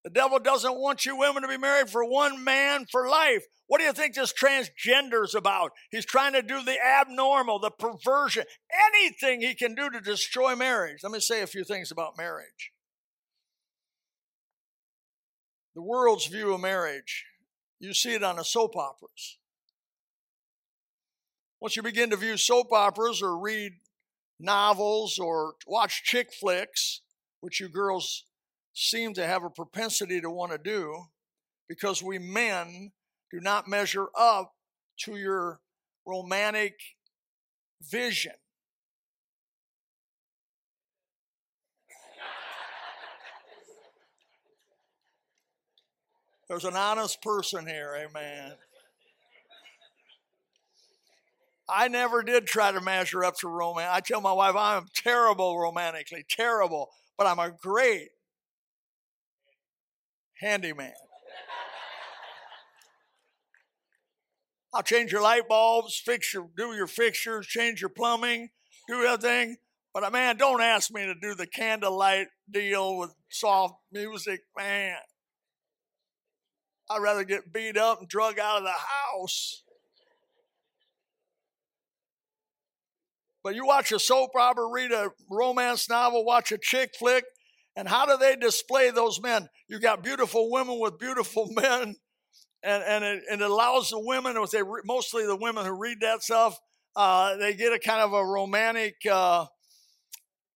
The 0.04 0.10
devil 0.10 0.40
doesn't 0.40 0.78
want 0.78 1.06
you 1.06 1.18
women 1.18 1.44
to 1.44 1.48
be 1.48 1.58
married 1.58 1.90
for 1.90 2.04
one 2.04 2.44
man 2.44 2.86
for 2.92 3.08
life. 3.08 3.46
What 3.68 3.80
do 3.80 3.84
you 3.84 3.94
think 3.94 4.16
this 4.16 4.34
transgender 4.34 5.24
is 5.24 5.36
about? 5.36 5.72
He's 5.92 6.06
trying 6.06 6.34
to 6.34 6.42
do 6.42 6.64
the 6.64 6.78
abnormal, 6.82 7.60
the 7.60 7.70
perversion, 7.70 8.46
anything 8.88 9.42
he 9.42 9.54
can 9.56 9.76
do 9.76 9.90
to 9.90 10.00
destroy 10.00 10.56
marriage. 10.56 11.00
Let 11.04 11.12
me 11.12 11.20
say 11.20 11.42
a 11.42 11.48
few 11.48 11.64
things 11.64 11.92
about 11.92 12.18
marriage. 12.18 12.72
the 15.78 15.84
world's 15.84 16.26
view 16.26 16.56
of 16.56 16.60
marriage. 16.60 17.24
You 17.80 17.94
see 17.94 18.16
it 18.16 18.24
on 18.24 18.38
the 18.38 18.44
soap 18.44 18.76
operas. 18.76 19.38
Once 21.62 21.76
you 21.76 21.84
begin 21.84 22.10
to 22.10 22.16
view 22.16 22.36
soap 22.36 22.74
operas 22.74 23.22
or 23.22 23.38
read 23.38 23.74
novels 24.40 25.20
or 25.20 25.54
watch 25.68 26.02
chick 26.04 26.30
flicks, 26.34 27.02
which 27.42 27.60
you 27.60 27.70
girls 27.70 28.26
seem 28.74 29.14
to 29.14 29.28
have 29.28 29.44
a 29.44 29.52
propensity 29.52 30.20
to 30.20 30.32
want 30.32 30.52
to 30.52 30.58
do, 30.58 30.98
because 31.70 32.02
we 32.02 32.18
men 32.18 32.92
do 33.32 33.40
not 33.40 33.68
measure 33.68 34.08
up 34.16 34.54
to 34.98 35.16
your 35.16 35.60
romantic 36.06 36.80
vision. 37.82 38.34
There's 46.48 46.64
an 46.64 46.78
honest 46.78 47.22
person 47.22 47.68
here, 47.68 47.94
amen. 47.98 48.54
I 51.70 51.90
never 51.90 52.24
did 52.24 52.48
try 52.48 52.72
to 52.72 52.80
measure 52.80 53.26
up 53.26 53.36
to 53.40 53.50
romance. 53.50 53.90
I 53.92 54.00
tell 54.00 54.22
my 54.22 54.32
wife 54.32 54.56
I'm 54.56 54.86
terrible 54.96 55.60
romantically, 55.60 56.26
terrible, 56.30 56.90
but 57.18 57.28
I'm 57.28 57.40
a 57.40 57.52
great 57.52 58.10
handyman. 60.36 60.94
I'll 64.74 64.84
change 64.84 65.12
your 65.12 65.22
light 65.22 65.48
bulbs, 65.48 66.02
fix 66.04 66.34
your, 66.34 66.50
do 66.56 66.74
your 66.74 66.88
fixtures, 66.88 67.48
change 67.48 67.82
your 67.82 67.90
plumbing, 67.90 68.50
do 68.88 69.04
everything. 69.04 69.58
But 69.94 70.04
uh, 70.04 70.12
man, 70.12 70.38
don't 70.38 70.62
ask 70.62 70.92
me 70.92 71.06
to 71.06 71.16
do 71.16 71.34
the 71.34 71.48
candlelight 71.48 72.28
deal 72.52 72.98
with 72.98 73.16
soft 73.30 73.76
music, 73.92 74.42
man. 74.58 74.98
I'd 76.90 77.02
rather 77.02 77.24
get 77.24 77.52
beat 77.52 77.78
up 77.78 78.00
and 78.00 78.08
drug 78.08 78.40
out 78.40 78.60
of 78.60 78.64
the 78.64 78.70
house. 78.70 79.64
But 83.44 83.56
you 83.56 83.66
watch 83.66 83.92
a 83.92 84.00
soap 84.00 84.32
opera, 84.38 84.68
read 84.68 84.92
a 84.92 85.12
romance 85.30 85.90
novel, 85.90 86.26
watch 86.26 86.52
a 86.52 86.58
chick 86.58 86.92
flick, 87.00 87.24
and 87.76 87.88
how 87.88 88.06
do 88.06 88.18
they 88.18 88.36
display 88.36 88.90
those 88.90 89.22
men? 89.22 89.48
You 89.70 89.80
got 89.80 90.04
beautiful 90.04 90.52
women 90.52 90.80
with 90.80 91.00
beautiful 91.00 91.48
men, 91.52 91.96
and 92.64 92.84
and 92.84 93.04
it, 93.04 93.24
it 93.32 93.42
allows 93.42 93.90
the 93.90 94.00
women, 94.00 94.38
if 94.38 94.52
they 94.52 94.62
mostly 94.86 95.26
the 95.26 95.36
women 95.36 95.66
who 95.66 95.74
read 95.74 96.00
that 96.02 96.24
stuff, 96.24 96.58
uh, 96.96 97.38
they 97.38 97.54
get 97.54 97.74
a 97.74 97.80
kind 97.80 98.02
of 98.02 98.14
a 98.14 98.26
romantic 98.26 98.96
uh, 99.10 99.46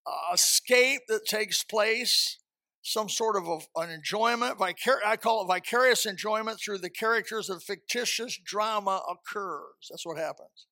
uh, 0.05 0.33
escape 0.33 1.01
that 1.07 1.25
takes 1.25 1.63
place 1.63 2.37
some 2.83 3.07
sort 3.07 3.35
of 3.35 3.47
a, 3.47 3.79
an 3.79 3.89
enjoyment. 3.91 4.57
Vicar- 4.57 5.05
I 5.05 5.15
call 5.15 5.43
it 5.43 5.47
vicarious 5.47 6.05
enjoyment 6.05 6.59
through 6.59 6.79
the 6.79 6.89
characters 6.89 7.49
of 7.49 7.63
fictitious 7.63 8.39
drama 8.43 9.01
occurs. 9.09 9.87
That's 9.89 10.05
what 10.05 10.17
happens. 10.17 10.67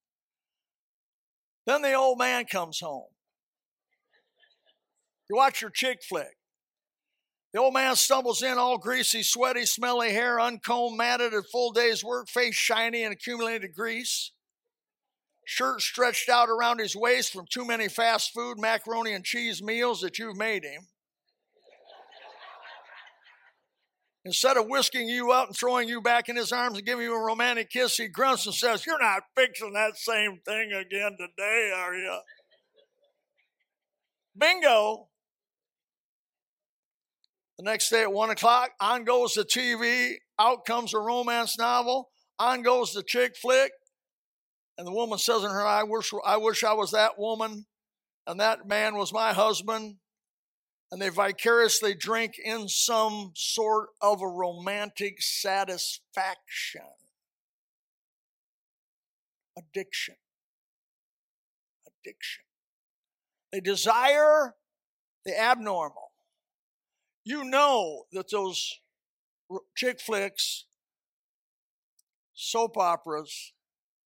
Then 1.68 1.84
the 1.84 1.94
old 1.94 2.18
man 2.18 2.46
comes 2.46 2.80
home. 2.80 3.10
You 5.30 5.36
watch 5.36 5.62
your 5.62 5.70
chick 5.70 6.00
flick. 6.08 6.38
The 7.52 7.60
old 7.60 7.74
man 7.74 7.96
stumbles 7.96 8.44
in 8.44 8.58
all 8.60 8.78
greasy, 8.78 9.24
sweaty, 9.24 9.66
smelly 9.66 10.12
hair, 10.12 10.40
uncombed, 10.40 10.98
matted 10.98 11.34
at 11.34 11.46
full 11.52 11.72
day's 11.72 12.04
work, 12.04 12.30
face 12.30 12.56
shiny 12.56 13.04
and 13.04 13.12
accumulated 13.12 13.74
grease. 13.74 14.32
Shirt 15.46 15.82
stretched 15.82 16.30
out 16.30 16.48
around 16.48 16.80
his 16.80 16.96
waist 16.96 17.34
from 17.34 17.48
too 17.50 17.66
many 17.66 17.90
fast 17.90 18.34
food, 18.34 18.60
macaroni 18.60 19.14
and 19.14 19.26
cheese 19.26 19.64
meals 19.64 20.02
that 20.02 20.20
you've 20.20 20.38
made 20.38 20.64
him. 20.64 20.88
Instead 24.26 24.58
of 24.58 24.68
whisking 24.68 25.08
you 25.08 25.32
up 25.32 25.48
and 25.48 25.58
throwing 25.58 25.90
you 25.90 26.02
back 26.02 26.30
in 26.30 26.36
his 26.36 26.52
arms 26.52 26.78
and 26.78 26.86
giving 26.86 27.06
you 27.06 27.16
a 27.16 27.26
romantic 27.26 27.72
kiss, 27.72 27.98
he 27.98 28.08
grunts 28.08 28.46
and 28.46 28.54
says, 28.54 28.86
You're 28.86 29.02
not 29.02 29.24
fixing 29.36 29.74
that 29.74 29.98
same 29.98 30.40
thing 30.46 30.72
again 30.72 31.18
today, 31.18 31.72
are 31.76 31.96
you? 31.96 32.20
Bingo. 34.38 35.09
The 37.60 37.65
next 37.65 37.89
day 37.89 38.04
at 38.04 38.13
one 38.13 38.30
o'clock, 38.30 38.72
on 38.80 39.04
goes 39.04 39.34
the 39.34 39.43
TV, 39.43 40.13
out 40.39 40.63
comes 40.63 40.93
a 40.93 41.00
romance 41.00 41.60
novel, 41.60 42.10
on 42.39 42.62
goes 42.62 42.93
the 42.93 43.04
chick 43.04 43.36
flick, 43.36 43.74
and 44.78 44.88
the 44.88 44.93
woman 44.93 45.19
says 45.19 45.43
in 45.43 45.50
her, 45.50 45.65
I 45.65 45.84
wish 45.84 46.10
I 46.26 46.38
wish 46.38 46.63
I 46.63 46.72
was 46.72 46.91
that 46.91 47.19
woman, 47.19 47.65
and 48.26 48.39
that 48.39 48.65
man 48.65 48.95
was 48.95 49.12
my 49.12 49.34
husband 49.34 49.98
and 50.89 51.02
they 51.02 51.10
vicariously 51.10 51.93
drink 51.93 52.34
in 52.43 52.67
some 52.67 53.32
sort 53.36 53.89
of 54.02 54.22
a 54.22 54.28
romantic 54.28 55.22
satisfaction. 55.22 56.82
Addiction. 59.58 60.15
Addiction. 61.86 62.43
They 63.52 63.60
desire 63.60 64.56
the 65.26 65.39
abnormal. 65.39 66.09
You 67.30 67.44
know 67.44 68.06
that 68.12 68.32
those 68.32 68.80
chick 69.78 70.02
flicks, 70.02 70.65
soap 72.34 72.76
operas, 72.76 73.54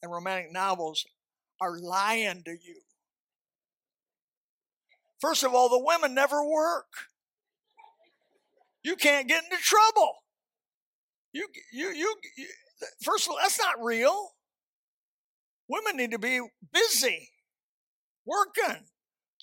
and 0.01 0.11
romantic 0.11 0.51
novels 0.51 1.05
are 1.61 1.79
lying 1.79 2.43
to 2.43 2.51
you. 2.51 2.81
First 5.21 5.41
of 5.45 5.53
all, 5.53 5.69
the 5.69 5.81
women 5.81 6.13
never 6.13 6.43
work. 6.45 6.87
You 8.83 8.97
can't 8.97 9.29
get 9.29 9.45
into 9.45 9.55
trouble. 9.55 10.15
You, 11.31 11.47
you, 11.71 11.91
you, 11.91 12.15
you, 12.35 12.47
first 13.03 13.27
of 13.27 13.31
all, 13.31 13.37
that's 13.41 13.57
not 13.57 13.81
real. 13.81 14.31
Women 15.69 15.95
need 15.95 16.11
to 16.11 16.19
be 16.19 16.41
busy, 16.73 17.29
working, 18.25 18.83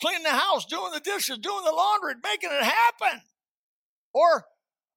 cleaning 0.02 0.24
the 0.24 0.28
house, 0.28 0.66
doing 0.66 0.92
the 0.92 1.00
dishes, 1.00 1.38
doing 1.38 1.64
the 1.64 1.72
laundry, 1.72 2.16
making 2.22 2.50
it 2.52 2.62
happen. 2.62 3.22
Or 4.12 4.46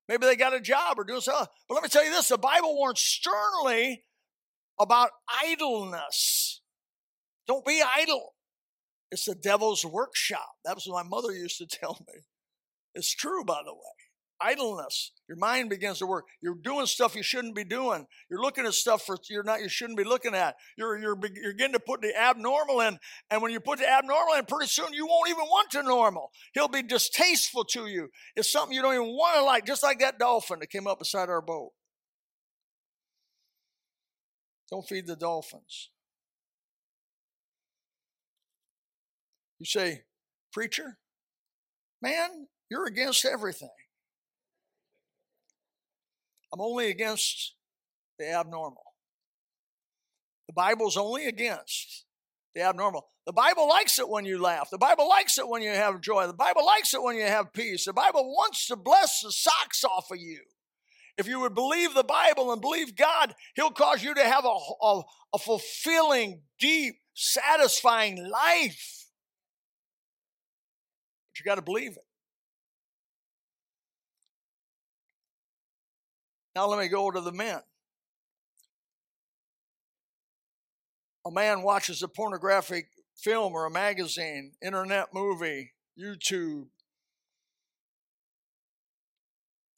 maybe 0.08 0.26
they 0.26 0.36
got 0.36 0.54
a 0.56 0.62
job 0.62 0.98
or 0.98 1.04
doing 1.04 1.22
something. 1.22 1.48
But 1.68 1.76
let 1.76 1.84
me 1.84 1.90
tell 1.90 2.04
you 2.04 2.12
this 2.12 2.30
the 2.30 2.38
Bible 2.38 2.76
warns 2.76 3.02
sternly 3.02 4.04
about 4.80 5.12
idleness. 5.44 6.62
Don't 7.48 7.66
be 7.66 7.84
idle. 7.98 8.34
It's 9.12 9.26
the 9.26 9.36
devil's 9.36 9.86
workshop. 9.86 10.50
That 10.66 10.76
was 10.76 10.86
what 10.88 11.04
my 11.04 11.10
mother 11.10 11.32
used 11.32 11.58
to 11.60 11.68
tell 11.72 12.04
me. 12.08 12.22
It's 12.96 13.14
true, 13.14 13.44
by 13.44 13.62
the 13.66 13.74
way. 13.74 14.03
Idleness. 14.44 15.12
Your 15.30 15.38
mind 15.38 15.70
begins 15.70 16.00
to 16.00 16.06
work. 16.06 16.26
You're 16.42 16.56
doing 16.56 16.86
stuff 16.86 17.16
you 17.16 17.24
shouldn't 17.24 17.56
be 17.56 17.64
doing. 17.64 18.06
You're 18.30 18.42
looking 18.42 18.66
at 18.66 18.74
stuff 18.74 19.06
for 19.06 19.18
you're 19.30 19.44
not 19.44 19.62
you 19.62 19.70
shouldn't 19.70 19.98
be 19.98 20.04
looking 20.04 20.36
at. 20.36 20.56
You're 20.78 20.98
you're 20.98 21.18
you're 21.42 21.54
getting 21.54 21.74
to 21.74 21.80
put 21.80 22.02
the 22.02 22.14
abnormal 22.16 22.82
in, 22.82 23.00
and 23.32 23.42
when 23.42 23.52
you 23.52 23.62
put 23.62 23.80
the 23.80 23.90
abnormal 23.90 24.34
in, 24.36 24.46
pretty 24.46 24.68
soon 24.68 24.94
you 24.94 25.08
won't 25.08 25.30
even 25.30 25.46
want 25.46 25.72
to 25.72 25.84
normal. 25.84 26.32
He'll 26.54 26.68
be 26.68 26.84
distasteful 26.84 27.64
to 27.66 27.88
you. 27.88 28.10
It's 28.36 28.52
something 28.52 28.76
you 28.76 28.82
don't 28.82 28.94
even 28.94 29.08
want 29.08 29.38
to 29.38 29.44
like, 29.44 29.66
just 29.66 29.82
like 29.82 30.00
that 30.00 30.20
dolphin 30.20 30.60
that 30.60 30.70
came 30.70 30.88
up 30.88 31.00
beside 31.00 31.30
our 31.30 31.42
boat. 31.42 31.72
Don't 34.70 34.88
feed 34.88 35.08
the 35.08 35.16
dolphins. 35.16 35.90
You 39.60 39.66
say, 39.66 40.02
Preacher, 40.52 40.98
man, 42.02 42.48
you're 42.70 42.86
against 42.86 43.24
everything. 43.24 43.70
I'm 46.54 46.62
only 46.62 46.92
against 46.92 47.56
the 48.20 48.32
abnormal. 48.32 48.84
The 50.48 50.54
Bible's 50.54 50.98
only 50.98 51.26
against 51.26 52.06
the 52.54 52.62
abnormal. 52.62 53.08
The 53.26 53.34
Bible 53.34 53.68
likes 53.68 53.98
it 53.98 54.08
when 54.08 54.26
you 54.26 54.40
laugh. 54.40 54.70
The 54.70 54.78
Bible 54.78 55.10
likes 55.10 55.40
it 55.40 55.48
when 55.48 55.64
you 55.64 55.70
have 55.70 56.02
joy. 56.02 56.28
The 56.28 56.34
Bible 56.34 56.64
likes 56.64 56.94
it 56.94 57.02
when 57.02 57.16
you 57.16 57.24
have 57.24 57.54
peace. 57.54 57.86
The 57.86 57.94
Bible 57.94 58.26
wants 58.26 58.68
to 58.68 58.76
bless 58.76 59.22
the 59.22 59.32
socks 59.32 59.84
off 59.84 60.12
of 60.12 60.20
you. 60.20 60.42
If 61.18 61.28
you 61.28 61.40
would 61.40 61.56
believe 61.56 61.96
the 61.96 62.04
Bible 62.04 62.52
and 62.52 62.62
believe 62.62 62.96
God, 62.96 63.34
He'll 63.56 63.72
cause 63.72 64.04
you 64.04 64.14
to 64.14 64.24
have 64.24 64.46
a, 64.46 64.58
a, 64.86 65.02
a 65.34 65.40
fulfilling, 65.40 66.42
deep, 66.60 66.96
satisfying 67.16 68.18
life. 68.18 69.08
But 71.32 71.40
you 71.40 71.46
got 71.46 71.56
to 71.56 71.62
believe 71.64 71.94
it. 71.94 72.04
Now 76.56 76.68
let 76.68 76.80
me 76.80 76.88
go 76.88 77.10
to 77.10 77.22
the 77.22 77.32
men. 77.32 77.62
A 81.26 81.32
man 81.32 81.64
watches 81.64 82.04
a 82.04 82.08
pornographic 82.08 82.88
film 83.18 83.54
or 83.54 83.66
a 83.66 83.72
magazine, 83.72 84.54
internet 84.62 85.08
movie, 85.14 85.74
YouTube. 86.00 86.66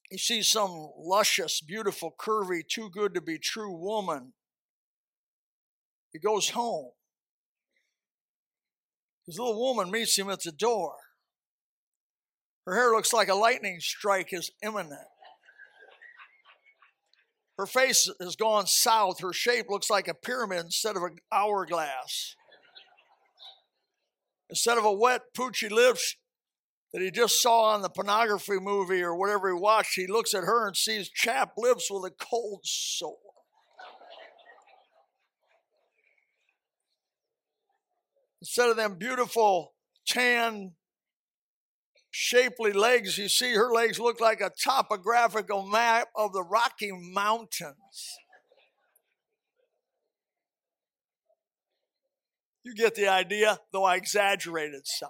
He 0.09 0.17
sees 0.17 0.49
some 0.49 0.89
luscious, 0.97 1.61
beautiful, 1.61 2.13
curvy, 2.17 2.61
too 2.67 2.89
good 2.89 3.13
to 3.13 3.21
be 3.21 3.37
true 3.37 3.75
woman. 3.75 4.33
He 6.11 6.19
goes 6.19 6.49
home. 6.49 6.91
His 9.25 9.39
little 9.39 9.59
woman 9.59 9.91
meets 9.91 10.17
him 10.17 10.29
at 10.29 10.43
the 10.43 10.51
door. 10.51 10.95
Her 12.65 12.75
hair 12.75 12.91
looks 12.91 13.13
like 13.13 13.27
a 13.27 13.35
lightning 13.35 13.79
strike 13.79 14.33
is 14.33 14.51
imminent. 14.63 15.07
Her 17.57 17.65
face 17.65 18.09
has 18.19 18.35
gone 18.35 18.67
south. 18.67 19.21
Her 19.21 19.31
shape 19.31 19.67
looks 19.69 19.89
like 19.89 20.07
a 20.07 20.13
pyramid 20.13 20.65
instead 20.65 20.97
of 20.97 21.03
an 21.03 21.17
hourglass. 21.31 22.35
Instead 24.49 24.77
of 24.77 24.85
a 24.85 24.91
wet, 24.91 25.21
poochy 25.35 25.71
lips 25.71 26.17
that 26.93 27.01
he 27.01 27.11
just 27.11 27.41
saw 27.41 27.73
on 27.73 27.81
the 27.81 27.89
pornography 27.89 28.59
movie 28.59 29.01
or 29.01 29.15
whatever 29.15 29.47
he 29.47 29.59
watched, 29.59 29.95
he 29.95 30.07
looks 30.07 30.33
at 30.33 30.43
her 30.43 30.67
and 30.67 30.77
sees 30.77 31.09
chapped 31.09 31.57
lips 31.57 31.89
with 31.89 32.11
a 32.11 32.15
cold 32.15 32.61
sore. 32.63 33.17
Instead 38.41 38.69
of 38.69 38.75
them 38.75 38.95
beautiful, 38.95 39.73
tan, 40.07 40.73
shapely 42.17 42.71
legs, 42.71 43.17
you 43.17 43.27
see 43.27 43.53
her 43.55 43.69
legs 43.73 43.99
look 43.99 44.21
like 44.21 44.39
a 44.39 44.49
topographical 44.49 45.67
map 45.67 46.07
of 46.15 46.31
the 46.31 46.41
Rocky 46.41 46.89
Mountains. 46.93 48.17
You 52.63 52.73
get 52.73 52.95
the 52.95 53.09
idea, 53.09 53.59
though 53.73 53.83
I 53.83 53.97
exaggerated 53.97 54.87
some. 54.87 55.09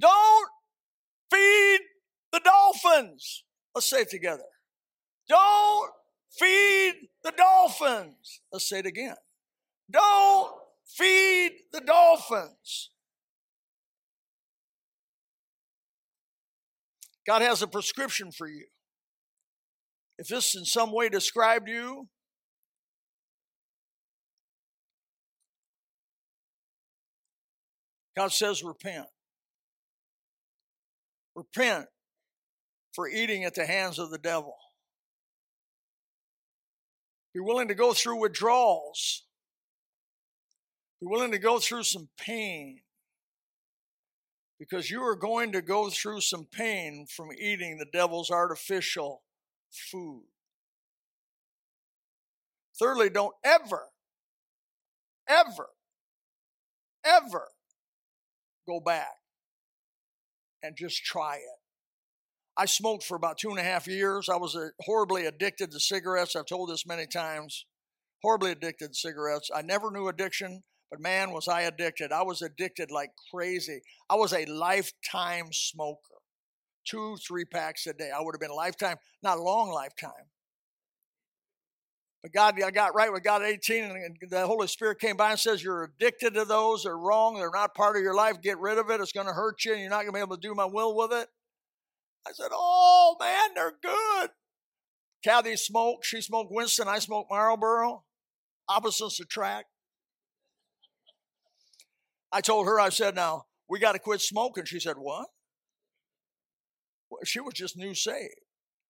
Don't 0.00 0.48
feed 1.28 1.80
the 2.32 2.40
dolphins. 2.44 3.42
Let's 3.74 3.90
say 3.90 4.02
it 4.02 4.10
together. 4.10 4.44
Don't 5.28 5.90
feed 6.30 7.08
the 7.24 7.32
dolphins. 7.32 8.42
Let's 8.52 8.68
say 8.68 8.78
it 8.78 8.86
again. 8.86 9.16
Don't 9.90 10.52
feed 10.86 11.50
the 11.72 11.80
dolphins. 11.80 12.90
God 17.26 17.42
has 17.42 17.60
a 17.62 17.66
prescription 17.66 18.30
for 18.30 18.46
you. 18.46 18.66
If 20.18 20.28
this 20.28 20.54
in 20.54 20.64
some 20.64 20.92
way 20.92 21.08
described 21.08 21.68
you, 21.68 22.08
God 28.16 28.32
says 28.32 28.62
repent. 28.62 29.06
Repent 31.34 31.86
for 32.94 33.08
eating 33.08 33.44
at 33.44 33.54
the 33.54 33.66
hands 33.66 33.98
of 33.98 34.10
the 34.10 34.18
devil. 34.18 34.54
Be 37.34 37.40
willing 37.40 37.68
to 37.68 37.74
go 37.74 37.92
through 37.92 38.20
withdrawals. 38.20 39.24
Be 41.00 41.06
willing 41.06 41.32
to 41.32 41.38
go 41.38 41.58
through 41.58 41.82
some 41.82 42.08
pain 42.18 42.80
because 44.58 44.90
you 44.90 45.02
are 45.02 45.16
going 45.16 45.52
to 45.52 45.62
go 45.62 45.90
through 45.90 46.20
some 46.20 46.46
pain 46.50 47.06
from 47.14 47.28
eating 47.38 47.78
the 47.78 47.86
devil's 47.92 48.30
artificial 48.30 49.22
food. 49.70 50.24
Thirdly, 52.78 53.08
don't 53.08 53.34
ever, 53.44 53.88
ever, 55.28 55.68
ever 57.04 57.48
go 58.68 58.80
back 58.80 59.16
and 60.62 60.76
just 60.76 61.04
try 61.04 61.36
it. 61.36 61.60
I 62.56 62.64
smoked 62.66 63.04
for 63.04 63.16
about 63.16 63.38
two 63.38 63.50
and 63.50 63.58
a 63.58 63.62
half 63.62 63.86
years. 63.86 64.28
I 64.30 64.36
was 64.36 64.56
horribly 64.80 65.26
addicted 65.26 65.70
to 65.72 65.80
cigarettes. 65.80 66.34
I've 66.34 66.46
told 66.46 66.70
this 66.70 66.86
many 66.86 67.06
times. 67.06 67.66
Horribly 68.22 68.52
addicted 68.52 68.88
to 68.88 68.94
cigarettes. 68.94 69.50
I 69.54 69.60
never 69.60 69.90
knew 69.90 70.08
addiction, 70.08 70.62
but 70.90 71.00
man, 71.00 71.32
was 71.32 71.48
I 71.48 71.62
addicted. 71.62 72.12
I 72.12 72.22
was 72.22 72.42
addicted 72.42 72.90
like 72.90 73.10
crazy. 73.32 73.80
I 74.08 74.14
was 74.14 74.32
a 74.32 74.44
lifetime 74.46 75.48
smoker. 75.52 76.00
Two, 76.86 77.16
three 77.26 77.44
packs 77.44 77.86
a 77.86 77.92
day. 77.92 78.10
I 78.16 78.20
would 78.20 78.34
have 78.34 78.40
been 78.40 78.50
a 78.50 78.54
lifetime, 78.54 78.96
not 79.22 79.38
a 79.38 79.42
long 79.42 79.70
lifetime. 79.70 80.30
But 82.22 82.32
God, 82.32 82.62
I 82.62 82.70
got 82.70 82.94
right 82.94 83.12
with 83.12 83.24
God 83.24 83.42
at 83.42 83.48
18, 83.48 83.84
and 83.84 84.16
the 84.30 84.46
Holy 84.46 84.66
Spirit 84.68 85.00
came 85.00 85.16
by 85.16 85.30
and 85.30 85.38
says, 85.38 85.62
You're 85.62 85.84
addicted 85.84 86.34
to 86.34 86.44
those. 86.44 86.84
They're 86.84 86.96
wrong. 86.96 87.36
They're 87.36 87.50
not 87.52 87.74
part 87.74 87.96
of 87.96 88.02
your 88.02 88.14
life. 88.14 88.40
Get 88.42 88.58
rid 88.58 88.78
of 88.78 88.90
it. 88.90 89.00
It's 89.00 89.12
going 89.12 89.26
to 89.26 89.32
hurt 89.32 89.64
you, 89.64 89.72
and 89.72 89.80
you're 89.80 89.90
not 89.90 90.02
going 90.02 90.08
to 90.08 90.12
be 90.12 90.20
able 90.20 90.36
to 90.36 90.40
do 90.40 90.54
my 90.54 90.64
will 90.64 90.96
with 90.96 91.12
it. 91.12 91.28
I 92.26 92.32
said, 92.32 92.48
Oh, 92.52 93.16
man, 93.20 93.50
they're 93.54 93.74
good. 93.82 94.30
Kathy 95.22 95.56
smoked. 95.56 96.04
She 96.04 96.20
smoked 96.20 96.52
Winston. 96.52 96.88
I 96.88 96.98
smoked 96.98 97.30
Marlboro. 97.30 98.04
Opposites 98.68 99.20
attract. 99.20 99.66
I 102.36 102.42
told 102.42 102.66
her, 102.66 102.78
I 102.78 102.90
said, 102.90 103.14
Now, 103.14 103.46
we 103.66 103.78
got 103.78 103.92
to 103.92 103.98
quit 103.98 104.20
smoking. 104.20 104.66
She 104.66 104.78
said, 104.78 104.96
What? 104.98 105.28
Well, 107.10 107.20
she 107.24 107.40
was 107.40 107.54
just 107.54 107.78
new 107.78 107.94
saved. 107.94 108.34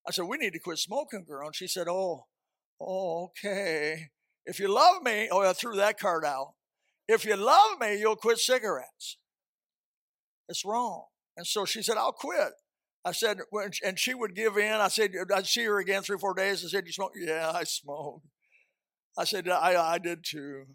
I 0.05 0.11
said, 0.11 0.25
We 0.25 0.37
need 0.37 0.51
to 0.51 0.59
quit 0.59 0.79
smoking, 0.79 1.23
girl. 1.25 1.47
And 1.47 1.55
she 1.55 1.65
said, 1.67 1.87
Oh, 1.89 2.25
Oh, 2.81 3.29
okay. 3.29 4.09
If 4.45 4.59
you 4.59 4.67
love 4.67 5.01
me, 5.01 5.29
oh, 5.31 5.49
I 5.49 5.53
threw 5.53 5.77
that 5.77 5.97
card 5.97 6.25
out. 6.25 6.55
If 7.07 7.23
you 7.23 7.37
love 7.37 7.79
me, 7.79 7.97
you'll 7.97 8.17
quit 8.17 8.37
cigarettes. 8.37 9.17
It's 10.49 10.65
wrong. 10.65 11.05
And 11.37 11.47
so 11.47 11.63
she 11.63 11.81
said, 11.81 11.95
I'll 11.95 12.11
quit. 12.11 12.51
I 13.05 13.13
said, 13.13 13.39
and 13.81 13.97
she 13.97 14.13
would 14.13 14.35
give 14.35 14.57
in. 14.57 14.73
I 14.73 14.89
said, 14.89 15.11
I'd 15.33 15.47
see 15.47 15.63
her 15.63 15.79
again 15.79 16.01
three 16.01 16.15
or 16.15 16.19
four 16.19 16.33
days. 16.33 16.65
I 16.65 16.67
said, 16.67 16.85
You 16.85 16.91
smoke? 16.91 17.13
Yeah, 17.15 17.49
I 17.55 17.63
smoke. 17.63 18.23
I 19.17 19.23
said, 19.23 19.47
I, 19.47 19.93
I 19.93 19.97
did 19.99 20.25
too. 20.25 20.65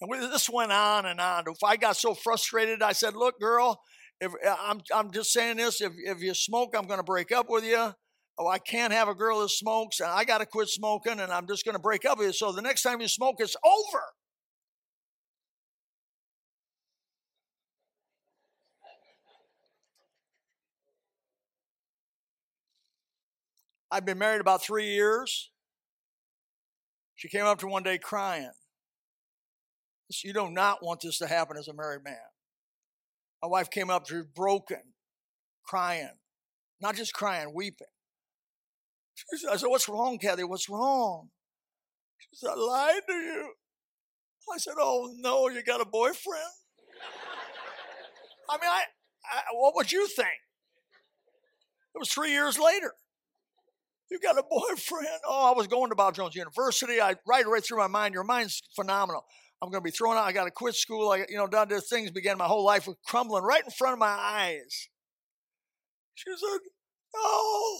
And 0.00 0.12
this 0.32 0.50
went 0.50 0.72
on 0.72 1.06
and 1.06 1.20
on. 1.20 1.44
If 1.48 1.64
I 1.64 1.76
got 1.76 1.96
so 1.96 2.14
frustrated, 2.14 2.82
I 2.82 2.92
said, 2.92 3.14
Look, 3.14 3.40
girl, 3.40 3.80
if 4.20 4.32
uh, 4.46 4.56
I'm, 4.60 4.80
I'm 4.94 5.10
just 5.10 5.32
saying 5.32 5.56
this, 5.56 5.80
if, 5.80 5.92
if 5.96 6.20
you 6.20 6.34
smoke, 6.34 6.74
I'm 6.76 6.86
going 6.86 7.00
to 7.00 7.04
break 7.04 7.32
up 7.32 7.46
with 7.48 7.64
you 7.64 7.92
oh, 8.38 8.48
I 8.48 8.58
can't 8.58 8.92
have 8.92 9.08
a 9.08 9.14
girl 9.14 9.40
that 9.40 9.50
smokes, 9.50 10.00
and 10.00 10.10
I 10.10 10.24
got 10.24 10.38
to 10.38 10.46
quit 10.46 10.68
smoking, 10.68 11.20
and 11.20 11.32
I'm 11.32 11.46
just 11.46 11.64
going 11.64 11.74
to 11.74 11.80
break 11.80 12.04
up 12.04 12.18
with 12.18 12.28
you. 12.28 12.32
So 12.32 12.52
the 12.52 12.62
next 12.62 12.82
time 12.82 13.00
you 13.00 13.08
smoke, 13.08 13.36
it's 13.38 13.56
over. 13.64 14.02
I've 23.90 24.04
been 24.04 24.18
married 24.18 24.40
about 24.40 24.62
three 24.62 24.90
years. 24.90 25.50
She 27.14 27.28
came 27.28 27.46
up 27.46 27.60
to 27.60 27.66
one 27.66 27.82
day 27.82 27.98
crying. 27.98 28.50
You 30.22 30.32
do 30.32 30.50
not 30.50 30.84
want 30.84 31.00
this 31.00 31.18
to 31.18 31.26
happen 31.26 31.56
as 31.56 31.68
a 31.68 31.74
married 31.74 32.04
man. 32.04 32.16
My 33.42 33.48
wife 33.48 33.70
came 33.70 33.90
up 33.90 34.06
to 34.06 34.24
broken, 34.24 34.80
crying, 35.64 36.10
not 36.80 36.96
just 36.96 37.12
crying, 37.12 37.52
weeping. 37.54 37.86
I 39.50 39.56
said, 39.56 39.68
What's 39.68 39.88
wrong, 39.88 40.18
Kathy? 40.18 40.44
What's 40.44 40.68
wrong? 40.68 41.30
She 42.18 42.28
said, 42.34 42.50
I 42.50 42.54
lied 42.54 43.02
to 43.08 43.14
you. 43.14 43.52
I 44.52 44.58
said, 44.58 44.74
Oh 44.78 45.12
no, 45.18 45.48
you 45.48 45.62
got 45.62 45.80
a 45.80 45.86
boyfriend? 45.86 46.42
I 48.48 48.54
mean, 48.58 48.70
I, 48.70 48.84
I, 49.24 49.42
what 49.54 49.74
would 49.74 49.90
you 49.90 50.06
think? 50.06 50.28
It 51.94 51.98
was 51.98 52.10
three 52.10 52.30
years 52.30 52.58
later. 52.58 52.92
You 54.10 54.20
got 54.20 54.38
a 54.38 54.44
boyfriend? 54.48 55.20
Oh, 55.26 55.52
I 55.52 55.56
was 55.56 55.66
going 55.66 55.90
to 55.90 55.96
Bob 55.96 56.14
Jones 56.14 56.36
University. 56.36 57.00
I 57.00 57.16
right 57.26 57.46
right 57.46 57.64
through 57.64 57.78
my 57.78 57.88
mind. 57.88 58.14
Your 58.14 58.22
mind's 58.22 58.62
phenomenal. 58.76 59.24
I'm 59.62 59.70
going 59.70 59.82
to 59.82 59.84
be 59.84 59.90
thrown 59.90 60.16
out. 60.16 60.24
I 60.24 60.32
got 60.32 60.44
to 60.44 60.50
quit 60.50 60.74
school. 60.74 61.10
I, 61.10 61.24
you 61.28 61.36
know, 61.36 61.46
done 61.46 61.68
these 61.68 61.88
things. 61.88 62.10
Began 62.10 62.38
my 62.38 62.44
whole 62.44 62.64
life 62.64 62.86
with 62.86 62.98
crumbling 63.06 63.42
right 63.42 63.64
in 63.64 63.70
front 63.70 63.94
of 63.94 63.98
my 63.98 64.06
eyes. 64.06 64.88
She 66.14 66.30
said, 66.30 66.60
No, 67.14 67.78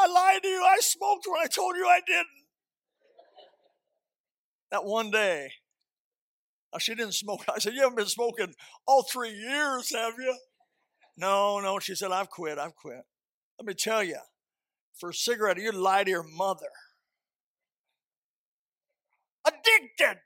I 0.00 0.06
lied 0.08 0.42
to 0.42 0.48
you. 0.48 0.64
I 0.64 0.78
smoked 0.80 1.26
when 1.28 1.40
I 1.42 1.46
told 1.46 1.76
you 1.76 1.86
I 1.86 2.00
didn't. 2.06 2.26
That 4.72 4.84
one 4.84 5.10
day, 5.10 5.52
oh, 6.72 6.78
she 6.78 6.94
didn't 6.94 7.14
smoke. 7.14 7.44
I 7.54 7.58
said, 7.58 7.74
You 7.74 7.82
haven't 7.82 7.96
been 7.96 8.06
smoking 8.06 8.54
all 8.86 9.04
three 9.04 9.32
years, 9.32 9.92
have 9.94 10.14
you? 10.18 10.36
No, 11.16 11.60
no. 11.60 11.78
She 11.78 11.94
said, 11.94 12.10
I've 12.10 12.30
quit. 12.30 12.58
I've 12.58 12.74
quit. 12.74 13.02
Let 13.58 13.66
me 13.66 13.74
tell 13.74 14.02
you, 14.02 14.18
for 14.98 15.10
a 15.10 15.14
cigarette, 15.14 15.58
you 15.58 15.70
lie 15.70 16.02
to 16.02 16.10
your 16.10 16.24
mother. 16.24 16.70
Addicted. 19.46 20.18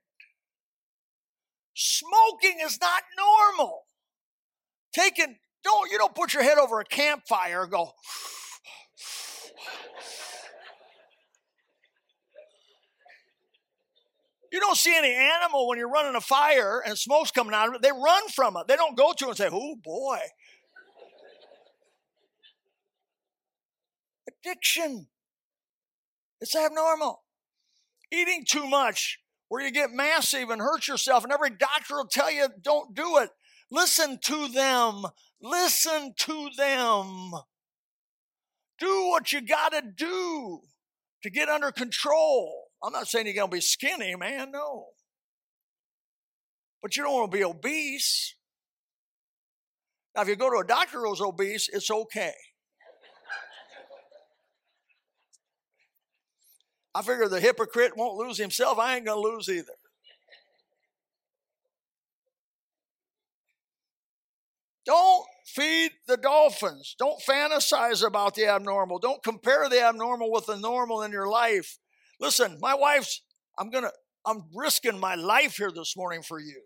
Smoking 1.78 2.56
is 2.64 2.78
not 2.80 3.02
normal. 3.18 3.82
Taking, 4.94 5.36
don't, 5.62 5.90
you 5.90 5.98
don't 5.98 6.14
put 6.14 6.32
your 6.32 6.42
head 6.42 6.56
over 6.56 6.80
a 6.80 6.84
campfire 6.84 7.64
and 7.64 7.70
go, 7.70 7.92
You 14.50 14.60
don't 14.60 14.76
see 14.78 14.96
any 14.96 15.12
animal 15.12 15.68
when 15.68 15.76
you're 15.76 15.90
running 15.90 16.14
a 16.14 16.20
fire 16.20 16.80
and 16.86 16.96
smoke's 16.96 17.30
coming 17.30 17.52
out 17.52 17.68
of 17.68 17.74
it. 17.74 17.82
They 17.82 17.92
run 17.92 18.28
from 18.28 18.56
it. 18.56 18.66
They 18.66 18.76
don't 18.76 18.96
go 18.96 19.12
to 19.12 19.26
it 19.26 19.28
and 19.28 19.36
say, 19.36 19.48
oh 19.52 19.74
boy. 19.84 20.18
Addiction. 24.26 25.08
It's 26.40 26.56
abnormal. 26.56 27.22
Eating 28.10 28.46
too 28.48 28.66
much 28.66 29.18
where 29.48 29.64
you 29.64 29.70
get 29.70 29.92
massive 29.92 30.50
and 30.50 30.60
hurt 30.60 30.88
yourself, 30.88 31.24
and 31.24 31.32
every 31.32 31.50
doctor 31.50 31.96
will 31.96 32.08
tell 32.08 32.30
you 32.30 32.48
don't 32.62 32.94
do 32.94 33.18
it. 33.18 33.30
Listen 33.70 34.18
to 34.24 34.48
them. 34.48 35.04
Listen 35.40 36.14
to 36.18 36.50
them. 36.56 37.32
Do 38.78 39.08
what 39.08 39.32
you 39.32 39.40
got 39.40 39.72
to 39.72 39.82
do 39.82 40.60
to 41.22 41.30
get 41.30 41.48
under 41.48 41.72
control. 41.72 42.64
I'm 42.82 42.92
not 42.92 43.08
saying 43.08 43.26
you're 43.26 43.34
going 43.34 43.50
to 43.50 43.56
be 43.56 43.60
skinny, 43.60 44.14
man, 44.16 44.50
no. 44.52 44.86
But 46.82 46.96
you 46.96 47.02
don't 47.02 47.14
want 47.14 47.32
to 47.32 47.36
be 47.36 47.44
obese. 47.44 48.34
Now, 50.14 50.22
if 50.22 50.28
you 50.28 50.36
go 50.36 50.50
to 50.50 50.58
a 50.58 50.66
doctor 50.66 51.00
who's 51.00 51.20
obese, 51.20 51.68
it's 51.72 51.90
okay. 51.90 52.32
I 56.96 57.02
figure 57.02 57.28
the 57.28 57.40
hypocrite 57.40 57.94
won't 57.94 58.16
lose 58.16 58.38
himself. 58.38 58.78
I 58.78 58.96
ain't 58.96 59.04
going 59.04 59.22
to 59.22 59.28
lose 59.28 59.50
either. 59.50 59.74
Don't 64.86 65.26
feed 65.44 65.90
the 66.08 66.16
dolphins. 66.16 66.96
Don't 66.98 67.20
fantasize 67.20 68.02
about 68.02 68.34
the 68.34 68.46
abnormal. 68.46 68.98
Don't 68.98 69.22
compare 69.22 69.68
the 69.68 69.82
abnormal 69.82 70.32
with 70.32 70.46
the 70.46 70.56
normal 70.56 71.02
in 71.02 71.12
your 71.12 71.28
life. 71.28 71.76
Listen, 72.18 72.56
my 72.62 72.74
wife's, 72.74 73.20
I'm 73.58 73.68
going 73.68 73.84
to, 73.84 73.92
I'm 74.24 74.44
risking 74.54 74.98
my 74.98 75.16
life 75.16 75.58
here 75.58 75.70
this 75.70 75.98
morning 75.98 76.22
for 76.22 76.40
you. 76.40 76.62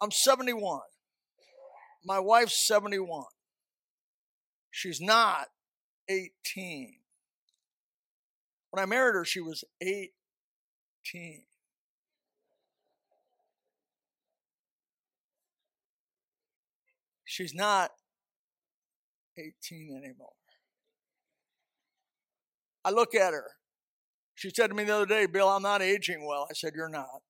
I'm 0.00 0.12
71. 0.12 0.82
My 2.04 2.20
wife's 2.20 2.64
71. 2.64 3.24
She's 4.70 5.00
not 5.00 5.48
18. 6.08 6.94
When 8.70 8.82
I 8.82 8.86
married 8.86 9.14
her, 9.14 9.24
she 9.24 9.40
was 9.40 9.64
18. 9.80 10.10
She's 17.24 17.54
not 17.54 17.90
18 19.36 20.00
anymore. 20.02 20.32
I 22.84 22.90
look 22.90 23.14
at 23.14 23.32
her. 23.32 23.50
She 24.34 24.50
said 24.50 24.68
to 24.68 24.74
me 24.74 24.84
the 24.84 24.94
other 24.94 25.06
day, 25.06 25.26
Bill, 25.26 25.48
I'm 25.48 25.62
not 25.62 25.82
aging 25.82 26.24
well. 26.24 26.46
I 26.48 26.54
said, 26.54 26.72
You're 26.74 26.88
not. 26.88 27.22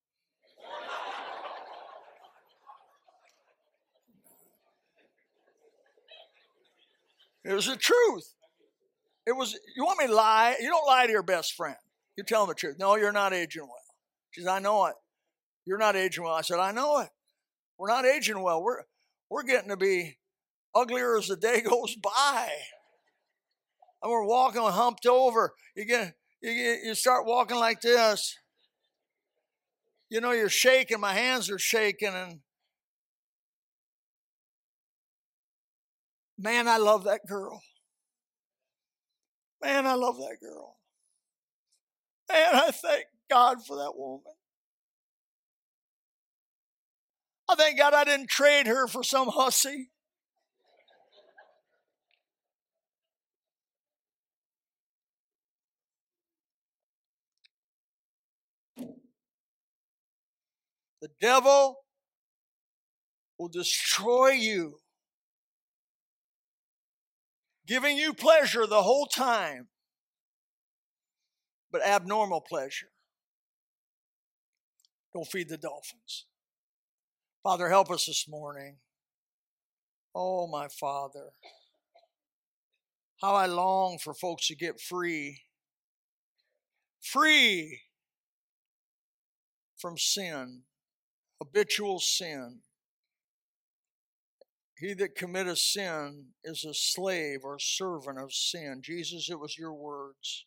It 7.45 7.53
was 7.53 7.67
the 7.67 7.77
truth. 7.77 8.36
It 9.27 9.37
was, 9.37 9.59
you 9.75 9.85
want 9.85 9.99
me 9.99 10.07
to 10.07 10.15
lie? 10.15 10.57
You 10.61 10.69
don't 10.69 10.87
lie 10.87 11.07
to 11.07 11.13
your 11.13 11.23
best 11.23 11.55
friend. 11.55 11.77
You 12.17 12.25
tell 12.25 12.43
them 12.43 12.49
the 12.49 12.55
truth. 12.55 12.77
No, 12.79 12.97
you're 12.97 13.13
not 13.13 13.33
aging 13.33 13.63
well. 13.63 13.75
She 14.31 14.43
said, 14.43 14.51
I 14.51 14.59
know 14.59 14.87
it. 14.87 14.95
You're 15.65 15.79
not 15.79 15.97
aging 15.97 16.25
well. 16.25 16.35
I 16.35 16.43
said, 16.43 16.59
I 16.59 16.73
know 16.73 17.01
it. 17.01 17.09
We're 17.79 17.89
not 17.89 18.07
aging 18.07 18.41
well. 18.41 18.63
We're, 18.63 18.83
we're 19.29 19.43
getting 19.43 19.69
to 19.71 19.77
be 19.77 20.17
uglier 20.75 21.19
as 21.19 21.27
the 21.27 21.37
day 21.37 21.61
goes 21.69 21.97
by. 21.97 22.49
And 24.03 24.13
we're 24.13 24.27
walking 24.27 24.63
humped 24.63 25.07
over. 25.07 25.55
You 25.75 25.85
get, 25.85 26.15
you 26.41 26.55
get, 26.55 26.85
you 26.85 26.95
start 26.95 27.27
walking 27.27 27.57
like 27.57 27.81
this. 27.81 28.37
You 30.09 30.21
know, 30.21 30.31
you're 30.31 30.49
shaking. 30.49 31.01
My 31.01 31.15
hands 31.15 31.51
are 31.51 31.59
shaking, 31.59 32.15
and 32.15 32.41
Man, 36.39 36.69
I 36.69 36.77
love 36.77 37.05
that 37.05 37.27
girl. 37.27 37.63
Man, 39.63 39.87
I 39.87 39.95
love 39.95 40.17
that 40.19 40.37
girl. 40.41 40.77
Man, 42.31 42.55
I 42.55 42.71
thank 42.71 43.07
God 43.31 43.65
for 43.67 43.77
that 43.77 43.93
woman. 43.97 44.23
I 47.49 47.55
thank 47.55 47.79
God 47.79 47.95
I 47.95 48.05
didn't 48.05 48.29
trade 48.29 48.67
her 48.67 48.87
for 48.89 49.03
some 49.03 49.29
hussy. 49.29 49.91
The 61.01 61.09
devil 61.21 61.79
will 63.39 63.49
destroy 63.49 64.31
you 64.31 64.79
giving 67.67 67.97
you 67.97 68.15
pleasure 68.15 68.67
the 68.67 68.83
whole 68.83 69.07
time, 69.07 69.69
but 71.71 71.83
abnormal 71.85 72.41
pleasure. 72.41 72.89
Don't 75.13 75.27
feed 75.27 75.49
the 75.49 75.57
dolphins. 75.57 76.27
Father, 77.43 77.69
help 77.69 77.91
us 77.91 78.07
this 78.07 78.27
morning. 78.29 78.77
Oh, 80.15 80.47
my 80.47 80.69
Father. 80.69 81.31
How 83.21 83.35
I 83.35 83.47
long 83.47 83.99
for 83.99 84.15
folks 84.15 84.49
to 84.49 84.57
get 84.57 84.81
free. 84.81 85.43
Free 87.01 87.81
from 89.79 89.97
sin, 89.97 90.63
habitual 91.41 92.01
sin. 92.01 92.61
He 94.79 94.93
that 94.95 95.15
committeth 95.15 95.59
sin 95.59 96.27
is 96.45 96.65
a 96.65 96.75
slave 96.75 97.41
or 97.45 97.59
servant 97.59 98.19
of 98.19 98.33
sin. 98.33 98.83
Jesus, 98.83 99.31
it 99.31 99.41
was 99.41 99.57
your 99.59 99.73
words. 99.73 100.45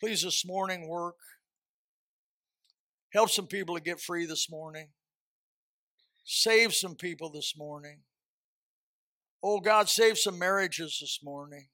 Please, 0.00 0.22
this 0.22 0.44
morning, 0.44 0.88
work. 0.88 1.16
Help 3.12 3.30
some 3.30 3.46
people 3.46 3.76
to 3.76 3.82
get 3.82 4.00
free 4.00 4.26
this 4.26 4.50
morning. 4.50 4.88
Save 6.24 6.74
some 6.74 6.96
people 6.96 7.30
this 7.30 7.54
morning. 7.56 8.00
Oh, 9.42 9.60
God, 9.60 9.88
save 9.88 10.18
some 10.18 10.38
marriages 10.38 10.98
this 11.00 11.20
morning. 11.22 11.68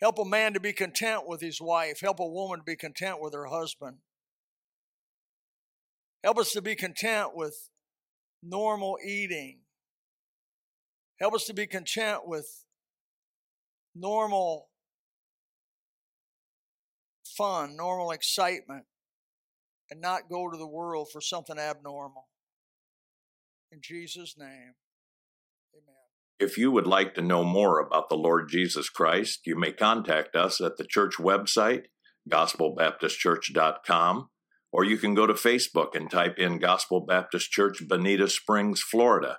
Help 0.00 0.18
a 0.18 0.24
man 0.24 0.52
to 0.54 0.60
be 0.60 0.72
content 0.72 1.26
with 1.26 1.40
his 1.40 1.60
wife. 1.60 2.00
Help 2.00 2.20
a 2.20 2.26
woman 2.26 2.60
to 2.60 2.64
be 2.64 2.76
content 2.76 3.20
with 3.20 3.34
her 3.34 3.46
husband. 3.46 3.98
Help 6.22 6.38
us 6.38 6.52
to 6.52 6.62
be 6.62 6.76
content 6.76 7.30
with 7.34 7.68
normal 8.42 8.96
eating 9.04 9.61
Help 11.22 11.34
us 11.34 11.44
to 11.44 11.54
be 11.54 11.68
content 11.68 12.26
with 12.26 12.64
normal 13.94 14.70
fun, 17.24 17.76
normal 17.76 18.10
excitement, 18.10 18.86
and 19.88 20.00
not 20.00 20.28
go 20.28 20.50
to 20.50 20.56
the 20.56 20.66
world 20.66 21.10
for 21.12 21.20
something 21.20 21.60
abnormal. 21.60 22.26
In 23.70 23.78
Jesus' 23.80 24.34
name, 24.36 24.74
amen. 25.72 25.94
If 26.40 26.58
you 26.58 26.72
would 26.72 26.88
like 26.88 27.14
to 27.14 27.22
know 27.22 27.44
more 27.44 27.78
about 27.78 28.08
the 28.08 28.16
Lord 28.16 28.48
Jesus 28.48 28.88
Christ, 28.88 29.42
you 29.46 29.56
may 29.56 29.70
contact 29.70 30.34
us 30.34 30.60
at 30.60 30.76
the 30.76 30.84
church 30.84 31.18
website, 31.20 31.84
gospelbaptistchurch.com, 32.28 34.28
or 34.72 34.84
you 34.84 34.98
can 34.98 35.14
go 35.14 35.28
to 35.28 35.34
Facebook 35.34 35.94
and 35.94 36.10
type 36.10 36.38
in 36.38 36.58
Gospel 36.58 37.06
Baptist 37.06 37.52
Church, 37.52 37.86
Bonita 37.86 38.28
Springs, 38.28 38.82
Florida 38.82 39.38